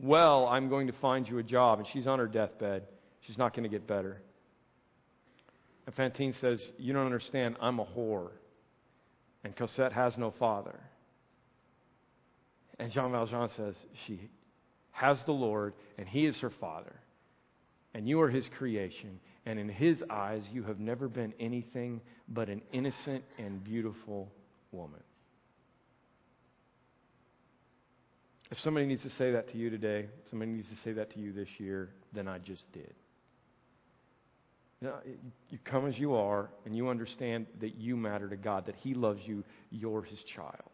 [0.00, 1.80] well, I'm going to find you a job.
[1.80, 2.84] And she's on her deathbed.
[3.28, 4.22] She's not going to get better.
[5.86, 7.56] And Fantine says, You don't understand.
[7.60, 8.30] I'm a whore.
[9.44, 10.80] And Cosette has no father.
[12.78, 13.74] And Jean Valjean says,
[14.06, 14.30] She
[14.92, 16.96] has the Lord, and He is her father.
[17.94, 19.20] And you are His creation.
[19.44, 24.32] And in His eyes, you have never been anything but an innocent and beautiful
[24.72, 25.00] woman.
[28.50, 31.20] If somebody needs to say that to you today, somebody needs to say that to
[31.20, 32.94] you this year, then I just did.
[34.80, 34.92] You,
[35.50, 38.94] you come as you are, and you understand that you matter to God, that He
[38.94, 40.70] loves you, you're His child.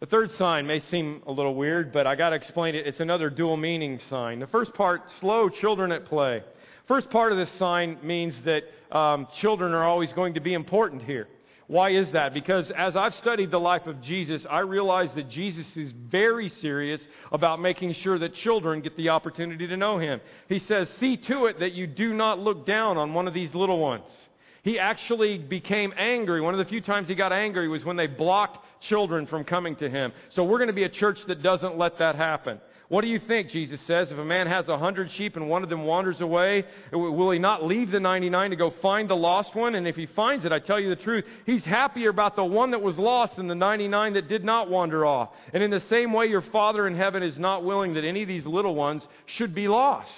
[0.00, 2.86] The third sign may seem a little weird, but I got to explain it.
[2.86, 4.40] It's another dual meaning sign.
[4.40, 6.42] The first part, slow children at play.
[6.88, 11.02] First part of this sign means that um, children are always going to be important
[11.02, 11.28] here.
[11.66, 12.34] Why is that?
[12.34, 17.00] Because as I've studied the life of Jesus, I realize that Jesus is very serious
[17.32, 20.20] about making sure that children get the opportunity to know him.
[20.48, 23.54] He says, See to it that you do not look down on one of these
[23.54, 24.04] little ones.
[24.62, 26.40] He actually became angry.
[26.40, 29.76] One of the few times he got angry was when they blocked children from coming
[29.76, 30.12] to him.
[30.34, 32.60] So we're going to be a church that doesn't let that happen.
[32.88, 34.10] What do you think, Jesus says?
[34.10, 37.38] If a man has a hundred sheep and one of them wanders away, will he
[37.38, 39.74] not leave the 99 to go find the lost one?
[39.74, 42.72] And if he finds it, I tell you the truth, he's happier about the one
[42.72, 45.30] that was lost than the 99 that did not wander off.
[45.54, 48.28] And in the same way, your Father in heaven is not willing that any of
[48.28, 49.02] these little ones
[49.38, 50.12] should be lost.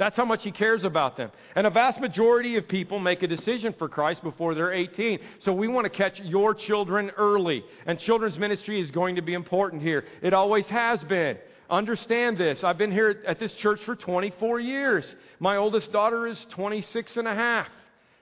[0.00, 1.30] That's how much he cares about them.
[1.54, 5.18] And a vast majority of people make a decision for Christ before they're 18.
[5.44, 7.62] So we want to catch your children early.
[7.84, 10.04] And children's ministry is going to be important here.
[10.22, 11.36] It always has been.
[11.68, 12.64] Understand this.
[12.64, 15.04] I've been here at this church for 24 years.
[15.38, 17.66] My oldest daughter is 26 and a half.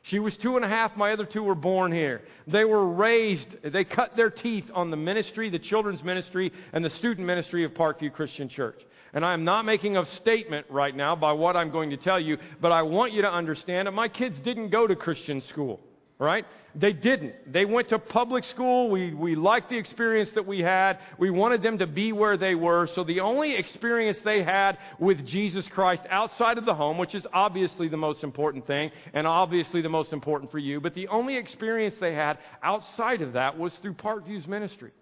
[0.02, 0.96] She was two and a half.
[0.96, 2.22] My other two were born here.
[2.48, 6.90] They were raised, they cut their teeth on the ministry, the children's ministry, and the
[6.90, 8.80] student ministry of Parkview Christian Church.
[9.14, 12.20] And I am not making a statement right now by what I'm going to tell
[12.20, 15.80] you, but I want you to understand that my kids didn't go to Christian school,
[16.18, 16.44] right?
[16.74, 17.52] They didn't.
[17.52, 18.90] They went to public school.
[18.90, 20.98] We, we liked the experience that we had.
[21.18, 22.88] We wanted them to be where they were.
[22.94, 27.26] So the only experience they had with Jesus Christ outside of the home, which is
[27.32, 31.36] obviously the most important thing and obviously the most important for you, but the only
[31.36, 34.92] experience they had outside of that was through Parkview's ministry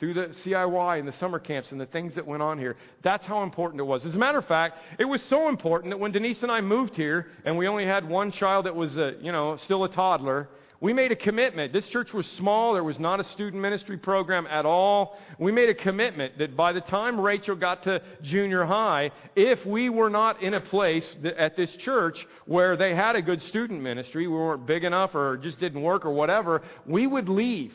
[0.00, 2.76] through the CIY and the summer camps and the things that went on here.
[3.04, 4.04] That's how important it was.
[4.06, 6.94] As a matter of fact, it was so important that when Denise and I moved
[6.94, 10.48] here and we only had one child that was, a, you know, still a toddler,
[10.80, 11.74] we made a commitment.
[11.74, 12.72] This church was small.
[12.72, 15.18] There was not a student ministry program at all.
[15.38, 19.90] We made a commitment that by the time Rachel got to junior high, if we
[19.90, 24.26] were not in a place at this church where they had a good student ministry,
[24.26, 27.74] we weren't big enough or just didn't work or whatever, we would leave.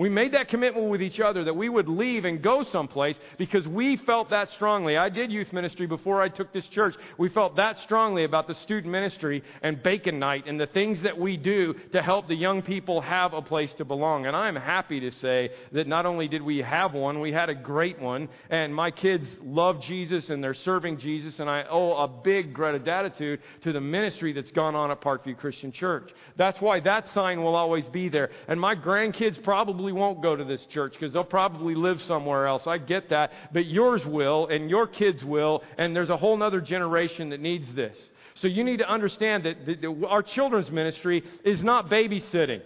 [0.00, 3.66] We made that commitment with each other that we would leave and go someplace because
[3.68, 4.96] we felt that strongly.
[4.96, 6.94] I did youth ministry before I took this church.
[7.18, 11.18] We felt that strongly about the student ministry and bacon night and the things that
[11.18, 14.24] we do to help the young people have a place to belong.
[14.24, 17.54] And I'm happy to say that not only did we have one, we had a
[17.54, 18.30] great one.
[18.48, 21.34] And my kids love Jesus and they're serving Jesus.
[21.38, 25.72] And I owe a big gratitude to the ministry that's gone on at Parkview Christian
[25.72, 26.10] Church.
[26.38, 28.30] That's why that sign will always be there.
[28.48, 32.46] And my grandkids probably probably won't go to this church because they'll probably live somewhere
[32.46, 32.62] else.
[32.66, 33.30] I get that.
[33.52, 37.66] But yours will, and your kids will, and there's a whole other generation that needs
[37.74, 37.96] this.
[38.40, 42.62] So you need to understand that, that our children's ministry is not babysitting.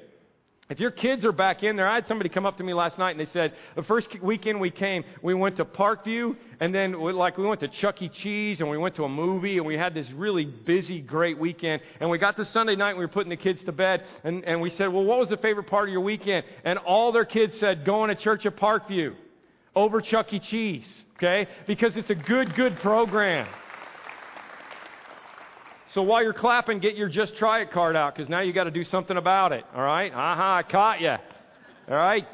[0.70, 2.98] If your kids are back in there, I had somebody come up to me last
[2.98, 7.02] night and they said, the first weekend we came, we went to Parkview and then
[7.02, 8.08] we, like we went to Chuck E.
[8.08, 11.82] Cheese and we went to a movie and we had this really busy, great weekend.
[12.00, 14.42] And we got to Sunday night and we were putting the kids to bed and,
[14.44, 16.46] and we said, well, what was the favorite part of your weekend?
[16.64, 19.14] And all their kids said, going to church at Parkview
[19.76, 20.38] over Chuck E.
[20.38, 21.46] Cheese, okay?
[21.66, 23.46] Because it's a good, good program.
[25.94, 28.64] So while you're clapping, get your Just Try It card out because now you got
[28.64, 29.64] to do something about it.
[29.72, 30.12] All right?
[30.12, 31.10] Aha, I caught you.
[31.88, 32.26] All right?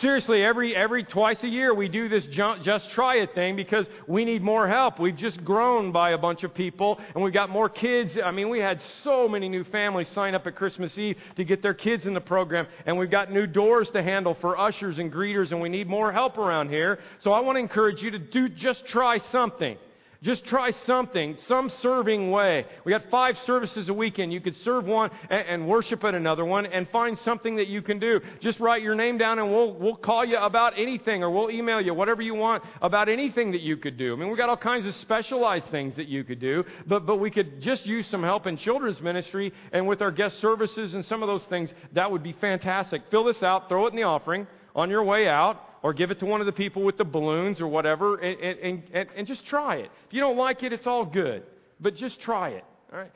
[0.00, 2.24] Seriously, every, every twice a year we do this
[2.62, 4.98] just try it thing because we need more help.
[5.00, 8.12] We've just grown by a bunch of people and we've got more kids.
[8.22, 11.62] I mean, we had so many new families sign up at Christmas Eve to get
[11.62, 15.10] their kids in the program and we've got new doors to handle for ushers and
[15.10, 16.98] greeters and we need more help around here.
[17.22, 19.78] So I want to encourage you to do just try something.
[20.20, 22.66] Just try something, some serving way.
[22.84, 24.32] We got five services a weekend.
[24.32, 27.82] You could serve one and, and, worship at another one and find something that you
[27.82, 28.20] can do.
[28.40, 31.80] Just write your name down and we'll, we'll call you about anything or we'll email
[31.80, 34.12] you whatever you want about anything that you could do.
[34.12, 37.18] I mean, we've got all kinds of specialized things that you could do, but, but
[37.18, 41.04] we could just use some help in children's ministry and with our guest services and
[41.04, 41.70] some of those things.
[41.94, 43.02] That would be fantastic.
[43.12, 46.18] Fill this out, throw it in the offering on your way out or give it
[46.20, 49.46] to one of the people with the balloons or whatever and, and, and, and just
[49.46, 49.90] try it.
[50.06, 51.42] If you don't like it, it's all good.
[51.80, 52.64] But just try it.
[52.92, 53.12] All right?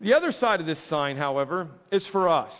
[0.00, 2.52] The other side of this sign, however, is for us.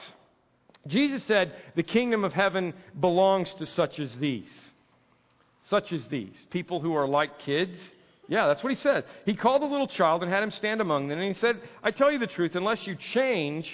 [0.86, 4.50] Jesus said, The kingdom of heaven belongs to such as these.
[5.68, 6.34] Such as these.
[6.50, 7.76] People who are like kids.
[8.28, 9.04] Yeah, that's what he said.
[9.26, 11.18] He called a little child and had him stand among them.
[11.18, 13.68] And he said, I tell you the truth, unless you change,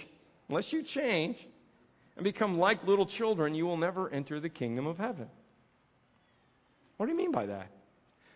[0.48, 1.36] unless you change
[2.16, 5.28] and become like little children, you will never enter the kingdom of heaven.
[6.98, 7.70] What do you mean by that?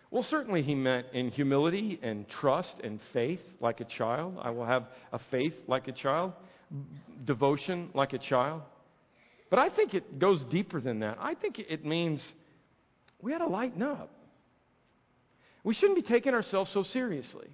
[0.09, 4.37] Well, certainly he meant in humility and trust and faith like a child.
[4.41, 6.33] I will have a faith like a child,
[7.25, 8.61] devotion like a child.
[9.49, 11.17] But I think it goes deeper than that.
[11.19, 12.21] I think it means
[13.21, 14.11] we ought to lighten up.
[15.63, 17.47] We shouldn't be taking ourselves so seriously.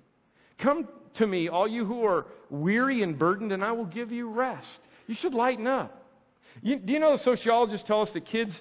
[0.61, 4.29] Come to me, all you who are weary and burdened, and I will give you
[4.29, 4.67] rest.
[5.07, 6.05] You should lighten up.
[6.61, 8.51] You, do you know the sociologists tell us that kids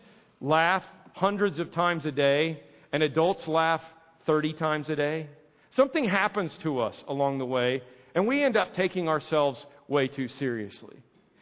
[0.40, 0.84] laugh
[1.18, 3.80] hundreds of times a day and adults laugh
[4.26, 5.28] 30 times a day?
[5.76, 7.82] Something happens to us along the way,
[8.14, 10.96] and we end up taking ourselves way too seriously.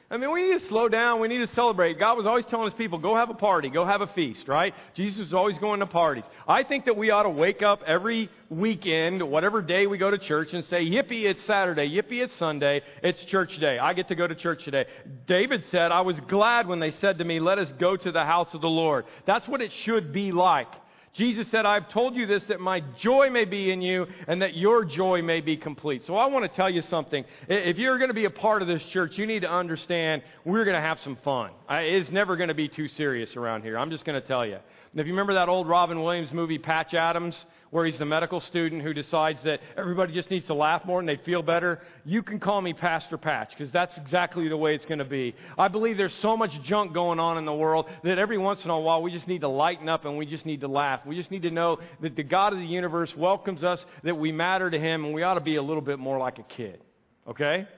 [0.09, 1.21] I mean, we need to slow down.
[1.21, 1.99] We need to celebrate.
[1.99, 4.73] God was always telling his people, go have a party, go have a feast, right?
[4.95, 6.23] Jesus was always going to parties.
[6.47, 10.19] I think that we ought to wake up every weekend, whatever day we go to
[10.19, 11.89] church, and say, Yippee, it's Saturday.
[11.89, 12.83] Yippee, it's Sunday.
[13.03, 13.81] It's church day.
[13.81, 14.85] I get to go to church today.
[15.27, 18.25] David said, I was glad when they said to me, let us go to the
[18.25, 19.07] house of the Lord.
[19.27, 20.69] That's what it should be like.
[21.17, 24.57] Jesus said, I've told you this that my joy may be in you and that
[24.57, 26.03] your joy may be complete.
[26.07, 27.25] So I want to tell you something.
[27.49, 30.65] If you're going to be a part of this church, you need to understand we're
[30.65, 31.51] going to have some fun.
[31.71, 33.79] It's never going to be too serious around here.
[33.79, 34.59] I'm just going to tell you.
[34.99, 37.35] If you remember that old Robin Williams movie, Patch Adams,
[37.69, 41.09] where he's the medical student who decides that everybody just needs to laugh more and
[41.09, 44.87] they feel better, you can call me Pastor Patch because that's exactly the way it's
[44.87, 45.35] going to be.
[45.59, 48.71] I believe there's so much junk going on in the world that every once in
[48.71, 51.01] a while we just need to lighten up and we just need to laugh.
[51.05, 54.33] We just need to know that the God of the universe welcomes us, that we
[54.33, 56.81] matter to him, and we ought to be a little bit more like a kid.
[57.29, 57.69] Okay?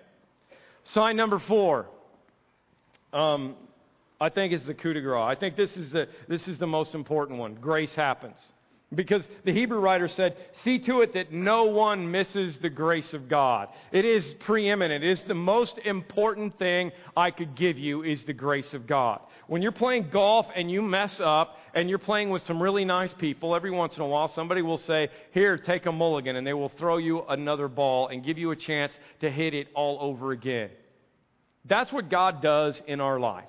[0.94, 1.86] Sign number four.
[3.12, 3.56] Um,
[4.20, 5.36] I think is the coup de grace.
[5.36, 7.54] I think this is the, this is the most important one.
[7.54, 8.36] Grace happens.
[8.94, 13.28] Because the Hebrew writer said, See to it that no one misses the grace of
[13.28, 13.68] God.
[13.92, 15.04] It is preeminent.
[15.04, 19.20] It is the most important thing I could give you is the grace of God.
[19.46, 23.10] When you're playing golf and you mess up and you're playing with some really nice
[23.18, 26.54] people, every once in a while somebody will say, Here, take a mulligan, and they
[26.54, 30.32] will throw you another ball and give you a chance to hit it all over
[30.32, 30.70] again.
[31.66, 33.44] That's what God does in our life.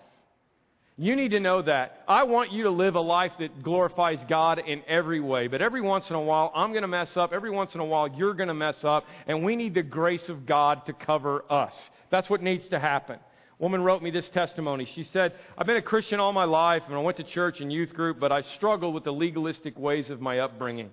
[1.02, 2.04] You need to know that.
[2.10, 5.48] I want you to live a life that glorifies God in every way.
[5.48, 7.32] But every once in a while, I'm going to mess up.
[7.32, 9.06] Every once in a while, you're going to mess up.
[9.26, 11.72] And we need the grace of God to cover us.
[12.12, 13.16] That's what needs to happen.
[13.18, 14.90] A woman wrote me this testimony.
[14.94, 17.72] She said, I've been a Christian all my life, and I went to church and
[17.72, 20.90] youth group, but I struggled with the legalistic ways of my upbringing.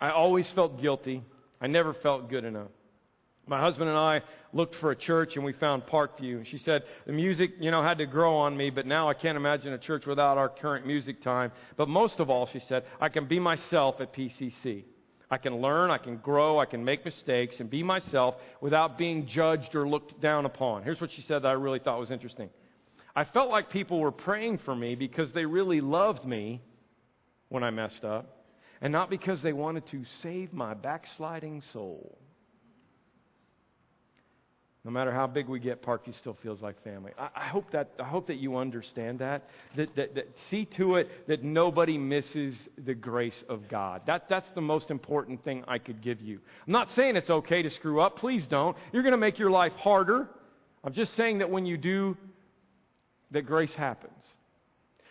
[0.00, 1.22] I always felt guilty.
[1.60, 2.70] I never felt good enough.
[3.48, 4.20] My husband and I
[4.52, 6.46] looked for a church and we found Parkview.
[6.46, 9.36] She said, the music, you know, had to grow on me, but now I can't
[9.36, 11.50] imagine a church without our current music time.
[11.76, 14.84] But most of all, she said, I can be myself at PCC.
[15.30, 19.26] I can learn, I can grow, I can make mistakes and be myself without being
[19.26, 20.82] judged or looked down upon.
[20.82, 22.48] Here's what she said that I really thought was interesting.
[23.14, 26.62] I felt like people were praying for me because they really loved me
[27.48, 28.44] when I messed up,
[28.80, 32.18] and not because they wanted to save my backsliding soul.
[34.88, 37.12] No matter how big we get, Parkview still feels like family.
[37.18, 39.44] I, I, hope that, I hope that you understand that.
[39.76, 40.28] That, that, that.
[40.50, 44.00] See to it that nobody misses the grace of God.
[44.06, 46.40] That, that's the most important thing I could give you.
[46.66, 48.16] I'm not saying it's okay to screw up.
[48.16, 48.78] Please don't.
[48.90, 50.26] You're going to make your life harder.
[50.82, 52.16] I'm just saying that when you do,
[53.32, 54.22] that grace happens.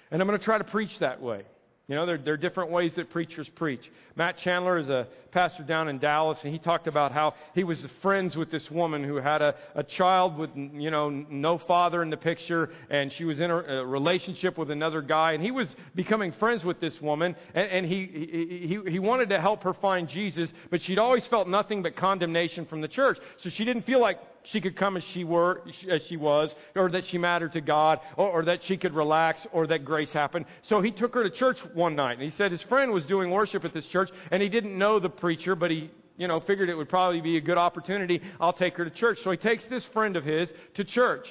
[0.10, 1.44] And I'm going to try to preach that way.
[1.88, 3.80] You know, there, there, are different ways that preachers preach.
[4.18, 7.82] Matt Chandler is a pastor down in Dallas, and he talked about how he was
[8.02, 12.10] friends with this woman who had a, a child with, you know, no father in
[12.10, 15.68] the picture, and she was in a, a relationship with another guy, and he was
[15.96, 19.74] becoming friends with this woman, and, and he, he, he, he wanted to help her
[19.76, 23.18] find Jesus, but she'd always felt nothing but condemnation from the church.
[23.44, 24.18] So she didn't feel like
[24.52, 28.00] she could come as she were, as she was, or that she mattered to God,
[28.16, 30.46] or, or, that she could relax, or that grace happened.
[30.70, 33.30] So he took her to church one night, and he said his friend was doing
[33.30, 36.70] worship at this church, and he didn't know the preacher, but he, you know, figured
[36.70, 38.22] it would probably be a good opportunity.
[38.40, 39.20] I'll take her to church.
[39.24, 41.26] So he takes this friend of his to church.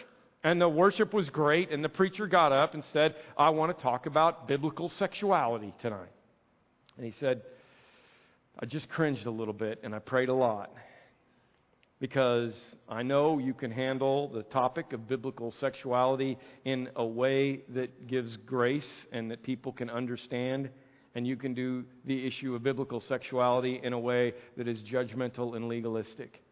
[0.45, 3.83] And the worship was great, and the preacher got up and said, I want to
[3.83, 6.13] talk about biblical sexuality tonight.
[6.97, 7.43] And he said,
[8.61, 10.71] I just cringed a little bit, and I prayed a lot
[11.99, 12.53] because
[12.89, 18.37] I know you can handle the topic of biblical sexuality in a way that gives
[18.45, 20.69] grace and that people can understand.
[21.15, 25.57] And you can do the issue of biblical sexuality in a way that is judgmental
[25.57, 26.43] and legalistic.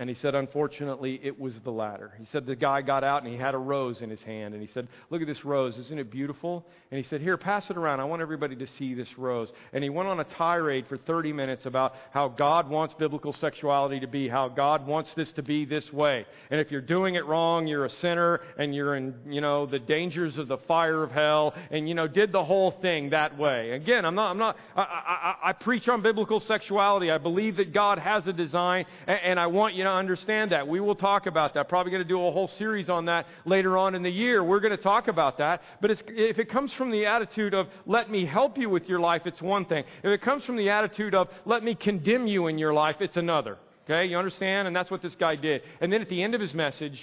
[0.00, 2.14] And he said, unfortunately, it was the latter.
[2.18, 4.54] He said the guy got out and he had a rose in his hand.
[4.54, 5.76] And he said, Look at this rose.
[5.76, 6.64] Isn't it beautiful?
[6.90, 8.00] And he said, Here, pass it around.
[8.00, 9.50] I want everybody to see this rose.
[9.74, 14.00] And he went on a tirade for 30 minutes about how God wants biblical sexuality
[14.00, 16.24] to be, how God wants this to be this way.
[16.50, 19.80] And if you're doing it wrong, you're a sinner and you're in, you know, the
[19.80, 21.52] dangers of the fire of hell.
[21.70, 23.72] And, you know, did the whole thing that way.
[23.72, 27.10] Again, I'm not, I'm not, I, I, I preach on biblical sexuality.
[27.10, 30.66] I believe that God has a design and, and I want you understand that.
[30.66, 31.68] We will talk about that.
[31.68, 34.42] Probably going to do a whole series on that later on in the year.
[34.42, 35.62] We're going to talk about that.
[35.80, 39.22] But if it comes from the attitude of, let me help you with your life,
[39.24, 39.84] it's one thing.
[40.02, 43.16] If it comes from the attitude of, let me condemn you in your life, it's
[43.16, 43.58] another.
[43.84, 44.68] Okay, you understand?
[44.68, 45.62] And that's what this guy did.
[45.80, 46.98] And then at the end of his message,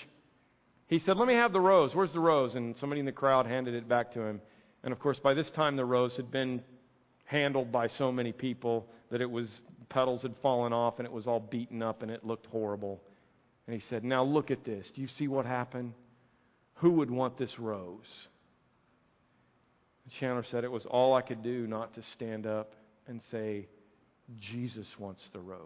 [0.87, 1.91] he said, Let me have the rose.
[1.93, 2.55] Where's the rose?
[2.55, 4.41] And somebody in the crowd handed it back to him.
[4.83, 6.61] And of course, by this time, the rose had been
[7.25, 9.49] handled by so many people that it was,
[9.89, 13.01] petals had fallen off and it was all beaten up and it looked horrible.
[13.65, 14.85] And he said, Now look at this.
[14.95, 15.93] Do you see what happened?
[16.75, 18.05] Who would want this rose?
[20.03, 22.73] And Chandler said, It was all I could do not to stand up
[23.07, 23.67] and say,
[24.53, 25.59] Jesus wants the rose.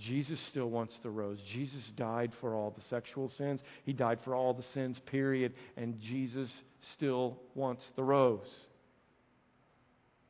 [0.00, 1.38] Jesus still wants the rose.
[1.52, 3.60] Jesus died for all the sexual sins.
[3.84, 5.54] He died for all the sins, period.
[5.76, 6.48] And Jesus
[6.96, 8.48] still wants the rose.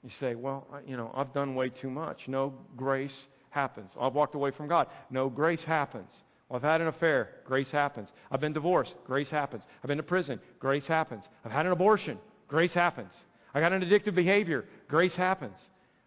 [0.04, 2.28] You say, well, you know, I've done way too much.
[2.28, 3.14] No, grace
[3.48, 3.90] happens.
[3.98, 4.88] I've walked away from God.
[5.10, 6.10] No, grace happens.
[6.48, 7.30] Well, I've had an affair.
[7.46, 8.10] Grace happens.
[8.30, 8.94] I've been divorced.
[9.06, 9.62] Grace happens.
[9.82, 10.40] I've been to prison.
[10.58, 11.24] Grace happens.
[11.42, 12.18] I've had an abortion.
[12.48, 13.12] Grace happens.
[13.54, 14.66] I got an addictive behavior.
[14.88, 15.56] Grace happens.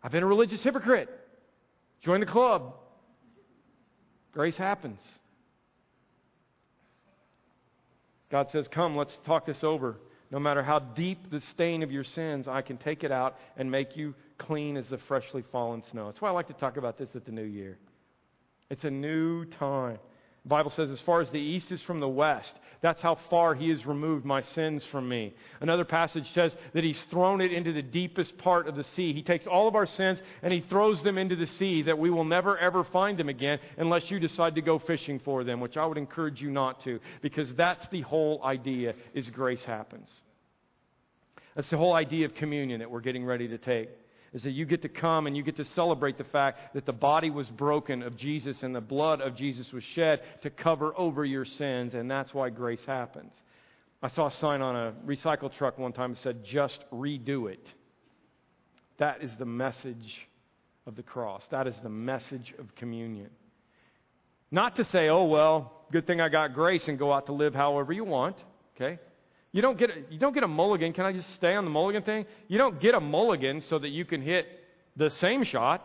[0.03, 1.09] I've been a religious hypocrite.
[2.05, 2.75] Join the club.
[4.31, 4.99] Grace happens.
[8.29, 9.97] God says, Come, let's talk this over.
[10.29, 13.71] No matter how deep the stain of your sins, I can take it out and
[13.71, 16.07] make you clean as the freshly fallen snow.
[16.07, 17.77] That's why I like to talk about this at the new year.
[18.69, 19.99] It's a new time.
[20.47, 23.69] Bible says, as far as the east is from the west, that's how far he
[23.69, 25.33] has removed my sins from me.
[25.61, 29.13] Another passage says that he's thrown it into the deepest part of the sea.
[29.13, 32.09] He takes all of our sins and he throws them into the sea that we
[32.09, 35.75] will never ever find them again unless you decide to go fishing for them, which
[35.75, 40.07] I would encourage you not to, because that's the whole idea is grace happens.
[41.55, 43.89] That's the whole idea of communion that we're getting ready to take
[44.33, 46.93] is that you get to come and you get to celebrate the fact that the
[46.93, 51.23] body was broken of Jesus and the blood of Jesus was shed to cover over
[51.23, 53.31] your sins, and that's why grace happens.
[54.01, 57.65] I saw a sign on a recycle truck one time that said, just redo it.
[58.99, 60.27] That is the message
[60.85, 61.41] of the cross.
[61.51, 63.29] That is the message of communion.
[64.51, 67.53] Not to say, oh, well, good thing I got grace and go out to live
[67.53, 68.37] however you want,
[68.75, 68.99] okay?
[69.57, 70.93] You don't get a, you don't get a mulligan.
[70.93, 72.27] Can I just stay on the mulligan thing?
[72.47, 74.45] You don't get a mulligan so that you can hit
[74.95, 75.83] the same shot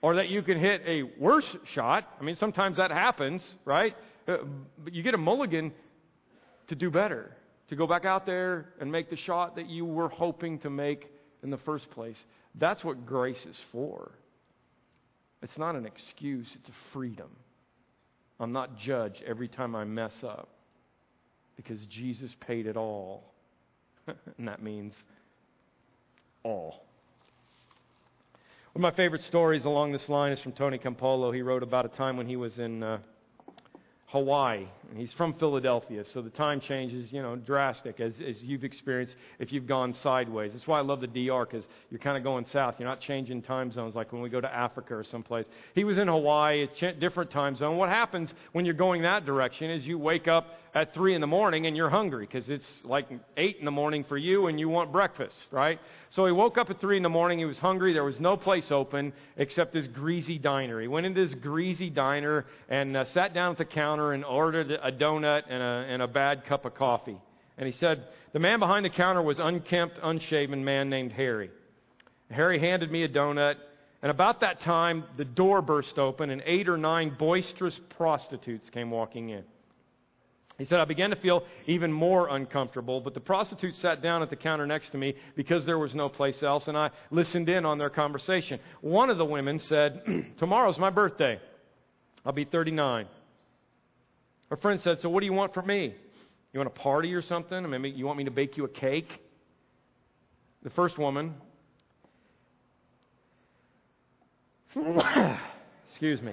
[0.00, 2.06] or that you can hit a worse shot.
[2.20, 3.96] I mean, sometimes that happens, right?
[4.28, 4.36] Uh,
[4.78, 5.72] but you get a mulligan
[6.68, 7.36] to do better,
[7.70, 11.10] to go back out there and make the shot that you were hoping to make
[11.42, 12.16] in the first place.
[12.60, 14.12] That's what grace is for.
[15.42, 17.30] It's not an excuse, it's a freedom.
[18.38, 20.48] I'm not judged every time I mess up
[21.62, 23.22] because Jesus paid it all.
[24.06, 24.94] and that means
[26.42, 26.84] all.
[28.72, 31.34] One of my favorite stories along this line is from Tony Campolo.
[31.34, 32.98] He wrote about a time when he was in uh,
[34.10, 34.66] Hawaii.
[34.90, 38.64] And he's from Philadelphia, so the time change is, you know, drastic as, as you've
[38.64, 40.50] experienced if you've gone sideways.
[40.52, 42.74] That's why I love the DR, because you're kind of going south.
[42.78, 45.46] You're not changing time zones like when we go to Africa or someplace.
[45.76, 47.76] He was in Hawaii, a different time zone.
[47.76, 51.26] What happens when you're going that direction is you wake up at 3 in the
[51.26, 54.68] morning and you're hungry because it's like 8 in the morning for you and you
[54.68, 55.80] want breakfast, right?
[56.14, 57.38] So he woke up at 3 in the morning.
[57.38, 57.92] He was hungry.
[57.92, 60.80] There was no place open except this greasy diner.
[60.80, 64.70] He went into this greasy diner and uh, sat down at the counter and ordered
[64.70, 67.18] a donut and a, and a bad cup of coffee.
[67.58, 71.50] And he said, The man behind the counter was unkempt, unshaven man named Harry.
[72.30, 73.56] Harry handed me a donut.
[74.02, 78.90] And about that time, the door burst open, and eight or nine boisterous prostitutes came
[78.90, 79.44] walking in.
[80.56, 84.28] He said, I began to feel even more uncomfortable, but the prostitutes sat down at
[84.28, 87.64] the counter next to me because there was no place else, and I listened in
[87.64, 88.60] on their conversation.
[88.82, 90.02] One of the women said,
[90.38, 91.40] Tomorrow's my birthday.
[92.26, 93.06] I'll be 39.
[94.50, 95.94] Her friend said, So what do you want from me?
[96.52, 97.56] You want a party or something?
[97.56, 99.08] I mean, you want me to bake you a cake?
[100.62, 101.34] The first woman,
[105.90, 106.32] excuse me.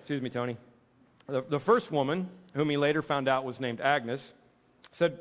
[0.00, 0.56] Excuse me, Tony.
[1.28, 4.20] The, the first woman whom he later found out was named Agnes,
[4.98, 5.18] said,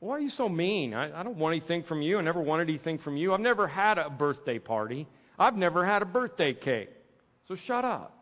[0.00, 0.94] Why are you so mean?
[0.94, 2.18] I, I don't want anything from you.
[2.18, 3.32] I never wanted anything from you.
[3.32, 5.06] I've never had a birthday party.
[5.38, 6.90] I've never had a birthday cake.
[7.48, 8.13] So shut up.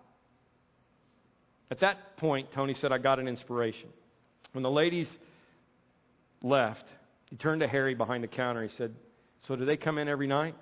[1.72, 3.88] At that point, Tony said, I got an inspiration.
[4.52, 5.06] When the ladies
[6.42, 6.84] left,
[7.30, 8.62] he turned to Harry behind the counter.
[8.62, 8.94] He said,
[9.48, 10.54] So do they come in every night?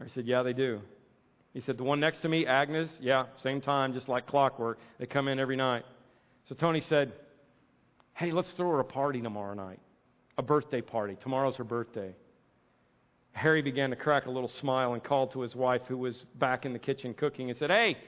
[0.00, 0.80] I said, Yeah, they do.
[1.52, 4.78] He said, The one next to me, Agnes, yeah, same time, just like clockwork.
[4.98, 5.84] They come in every night.
[6.48, 7.12] So Tony said,
[8.14, 9.80] Hey, let's throw her a party tomorrow night,
[10.38, 11.18] a birthday party.
[11.22, 12.14] Tomorrow's her birthday.
[13.32, 16.64] Harry began to crack a little smile and called to his wife, who was back
[16.64, 17.98] in the kitchen cooking, and said, Hey,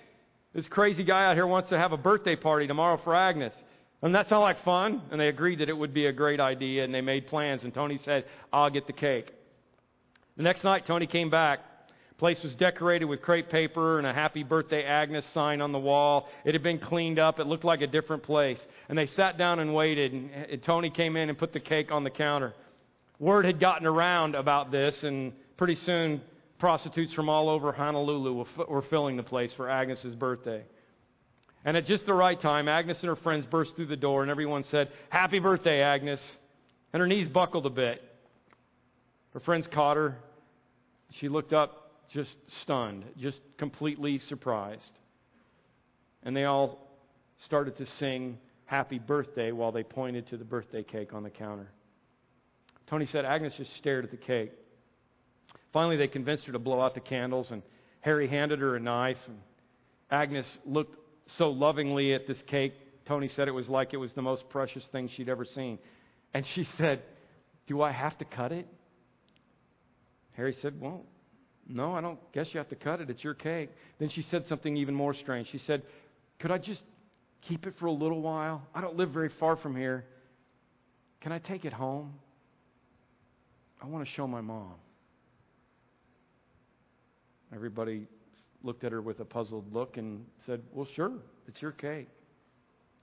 [0.55, 3.53] This crazy guy out here wants to have a birthday party tomorrow for Agnes.
[4.03, 5.03] And that sound like fun?
[5.11, 7.65] And they agreed that it would be a great idea, and they made plans.
[7.65, 9.33] And Tony said, I'll get the cake.
[10.37, 11.61] The next night, Tony came back.
[12.19, 16.29] Place was decorated with crepe paper and a happy birthday Agnes sign on the wall.
[16.45, 17.41] It had been cleaned up.
[17.41, 18.61] It looked like a different place.
[18.89, 20.13] And they sat down and waited.
[20.13, 22.55] And Tony came in and put the cake on the counter.
[23.19, 26.21] Word had gotten around about this, and pretty soon
[26.65, 30.65] prostitutes from all over Honolulu were filling the place for Agnes's birthday.
[31.63, 34.31] And at just the right time, Agnes and her friends burst through the door, and
[34.31, 36.21] everyone said, Happy birthday, Agnes.
[36.95, 38.01] And her knees buckled a bit.
[39.35, 40.17] Her friends caught her.
[41.21, 42.31] She looked up, just
[42.63, 44.81] stunned, just completely surprised.
[46.23, 46.97] And they all
[47.45, 51.71] started to sing Happy Birthday while they pointed to the birthday cake on the counter.
[52.89, 54.53] Tony said Agnes just stared at the cake.
[55.75, 57.61] Finally, they convinced her to blow out the candles, and
[58.01, 59.19] Harry handed her a knife.
[59.27, 59.39] And
[60.09, 60.97] Agnes looked
[61.37, 62.73] so lovingly at this cake.
[63.07, 65.79] Tony said it was like it was the most precious thing she'd ever seen.
[66.33, 67.03] And she said,
[67.67, 68.69] Do I have to cut it?
[70.37, 71.03] Harry said, Well,
[71.67, 73.11] no, I don't guess you have to cut it.
[73.11, 73.71] It's your cake.
[73.99, 75.49] Then she said something even more strange.
[75.51, 75.83] She said,
[76.39, 76.83] Could I just
[77.49, 78.63] keep it for a little while?
[78.77, 80.05] I don't live very far from here.
[81.21, 82.15] Can I take it home?
[83.83, 84.75] I want to show my mom.
[87.55, 88.07] Everybody
[88.65, 91.13] looked at her with a puzzled look and said, Well, sure,
[91.47, 92.09] it's your cake.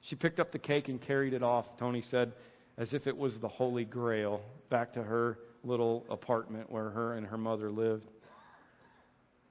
[0.02, 2.34] She picked up the cake and carried it off, Tony said,
[2.78, 7.26] as if it was the Holy Grail, back to her little apartment where her and
[7.28, 8.08] her mother lived.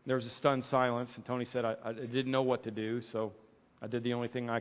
[0.06, 3.00] There was a stunned silence, and Tony said, I, I didn't know what to do,
[3.12, 3.32] so
[3.80, 4.60] I did the only thing I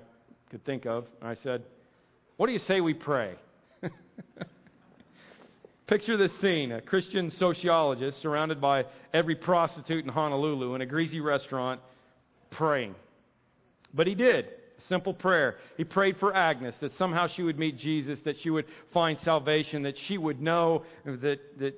[0.49, 1.05] could think of.
[1.19, 1.63] And I said,
[2.37, 3.35] What do you say we pray?
[5.89, 11.19] Picture this scene a Christian sociologist surrounded by every prostitute in Honolulu in a greasy
[11.19, 11.81] restaurant
[12.51, 12.93] praying.
[13.91, 14.45] But he did.
[14.87, 15.55] Simple prayer.
[15.77, 19.81] He prayed for Agnes that somehow she would meet Jesus, that she would find salvation,
[19.81, 21.73] that she would know that, that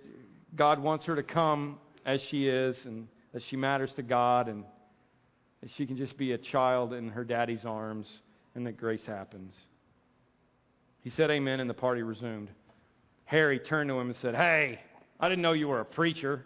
[0.57, 4.66] God wants her to come as she is and that she matters to God and
[5.62, 8.07] that she can just be a child in her daddy's arms
[8.55, 9.53] and that grace happens.
[10.99, 12.49] He said amen and the party resumed.
[13.32, 14.78] Harry turned to him and said, Hey,
[15.18, 16.44] I didn't know you were a preacher.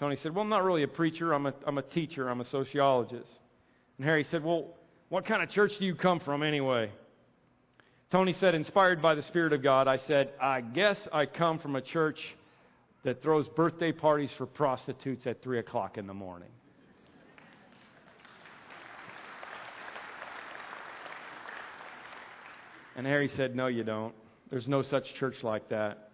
[0.00, 1.32] Tony said, Well, I'm not really a preacher.
[1.32, 2.28] I'm a, I'm a teacher.
[2.28, 3.30] I'm a sociologist.
[3.96, 4.74] And Harry said, Well,
[5.08, 6.90] what kind of church do you come from anyway?
[8.10, 11.76] Tony said, inspired by the Spirit of God, I said, I guess I come from
[11.76, 12.18] a church
[13.04, 16.48] that throws birthday parties for prostitutes at 3 o'clock in the morning.
[22.96, 24.14] And Harry said, No, you don't.
[24.50, 26.10] There's no such church like that.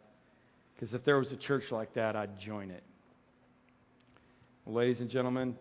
[0.75, 2.83] Because if there was a church like that, I'd join it.
[4.67, 5.55] Ladies and gentlemen,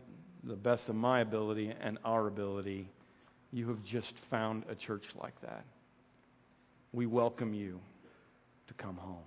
[0.43, 2.89] the best of my ability and our ability,
[3.51, 5.63] you have just found a church like that.
[6.93, 7.80] We welcome you
[8.67, 9.24] to come home.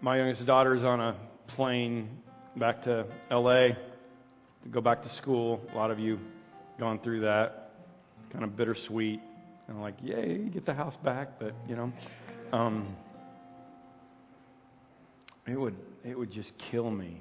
[0.00, 1.16] My youngest daughter is on a
[1.48, 2.08] plane
[2.56, 5.60] back to LA to go back to school.
[5.72, 6.18] A lot of you
[6.78, 7.72] gone through that.
[8.32, 9.20] Kind of bittersweet.
[9.66, 11.38] And I'm like, yay, get the house back.
[11.38, 11.92] But, you know,
[12.52, 12.94] um,
[15.46, 17.20] it would it would just kill me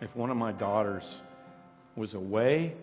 [0.00, 1.04] if one of my daughters
[1.96, 2.74] was away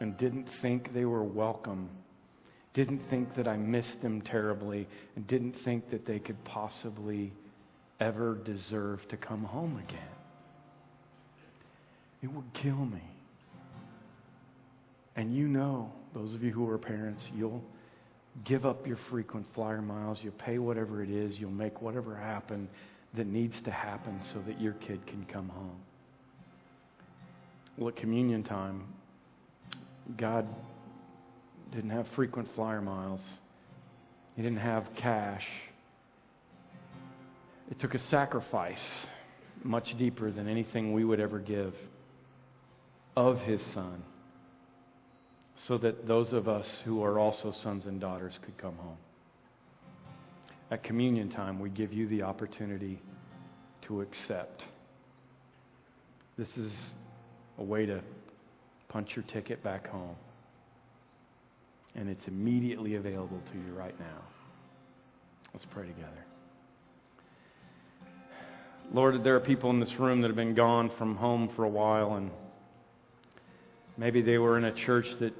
[0.00, 1.90] and didn't think they were welcome,
[2.72, 7.32] didn't think that I missed them terribly, and didn't think that they could possibly
[8.00, 10.00] ever deserve to come home again.
[12.22, 13.02] It would kill me.
[15.16, 17.62] And you know, those of you who are parents, you'll
[18.44, 22.68] give up your frequent flyer miles, you'll pay whatever it is, you'll make whatever happen
[23.16, 25.80] that needs to happen so that your kid can come home.
[27.76, 28.84] Well, at communion time,
[30.16, 30.46] God
[31.72, 33.20] didn't have frequent flyer miles.
[34.36, 35.44] He didn't have cash.
[37.70, 38.82] It took a sacrifice
[39.62, 41.74] much deeper than anything we would ever give
[43.16, 44.02] of His Son
[45.68, 48.96] so that those of us who are also sons and daughters could come home.
[50.70, 53.02] At communion time, we give you the opportunity
[53.88, 54.62] to accept.
[56.38, 56.72] This is
[57.58, 58.00] a way to
[58.88, 60.16] punch your ticket back home.
[61.94, 64.22] And it's immediately available to you right now.
[65.52, 66.24] Let's pray together.
[68.92, 71.68] Lord, there are people in this room that have been gone from home for a
[71.68, 72.30] while, and
[73.96, 75.32] maybe they were in a church that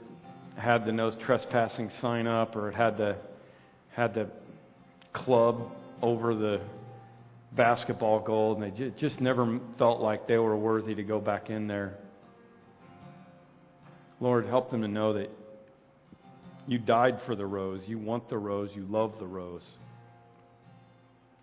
[0.56, 3.16] had the no trespassing sign up or it had the
[3.94, 4.28] had the
[5.12, 5.70] club
[6.02, 6.60] over the
[7.52, 11.66] basketball goal, and they just never felt like they were worthy to go back in
[11.66, 11.98] there.
[14.20, 15.30] Lord, help them to know that
[16.66, 17.82] you died for the rose.
[17.86, 18.70] You want the rose.
[18.74, 19.62] You love the rose.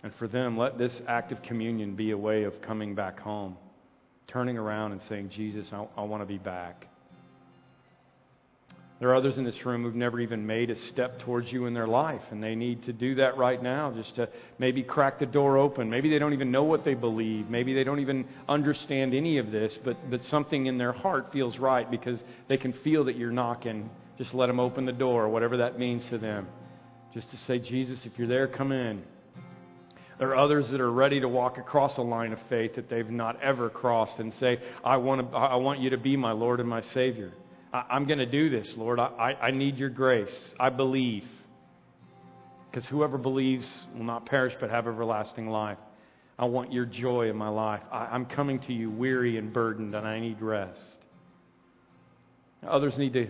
[0.03, 3.58] And for them, let this act of communion be a way of coming back home,
[4.28, 6.88] turning around and saying, Jesus, I, I want to be back.
[9.00, 11.74] There are others in this room who've never even made a step towards you in
[11.76, 14.28] their life, and they need to do that right now just to
[14.58, 15.88] maybe crack the door open.
[15.88, 17.48] Maybe they don't even know what they believe.
[17.48, 21.60] Maybe they don't even understand any of this, but, but something in their heart feels
[21.60, 23.88] right because they can feel that you're knocking.
[24.18, 26.48] Just let them open the door, whatever that means to them.
[27.14, 29.04] Just to say, Jesus, if you're there, come in.
[30.18, 33.08] There are others that are ready to walk across a line of faith that they've
[33.08, 36.60] not ever crossed and say, I want, to, I want you to be my Lord
[36.60, 37.34] and my Savior.
[37.74, 38.99] I, am going to do this, Lord.
[38.99, 40.38] I, I need your grace.
[40.59, 41.24] I believe.
[42.70, 43.65] Because whoever believes
[43.95, 45.78] will not perish but have everlasting life.
[46.39, 47.82] I want your joy in my life.
[47.91, 50.80] I, I'm coming to you weary and burdened, and I need rest.
[52.68, 53.28] Others need to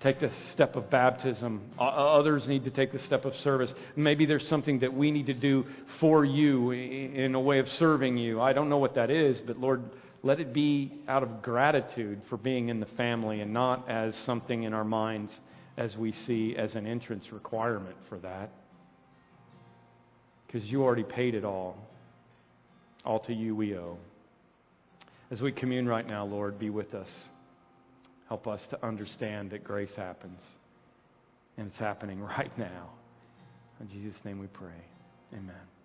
[0.00, 1.62] take the step of baptism.
[1.78, 3.72] Others need to take the step of service.
[3.96, 5.64] Maybe there's something that we need to do
[6.00, 8.40] for you in a way of serving you.
[8.40, 9.82] I don't know what that is, but Lord,
[10.26, 14.64] let it be out of gratitude for being in the family and not as something
[14.64, 15.32] in our minds
[15.76, 18.50] as we see as an entrance requirement for that.
[20.46, 21.76] Because you already paid it all.
[23.04, 23.98] All to you we owe.
[25.30, 27.08] As we commune right now, Lord, be with us.
[28.28, 30.40] Help us to understand that grace happens.
[31.56, 32.90] And it's happening right now.
[33.80, 34.82] In Jesus' name we pray.
[35.32, 35.75] Amen.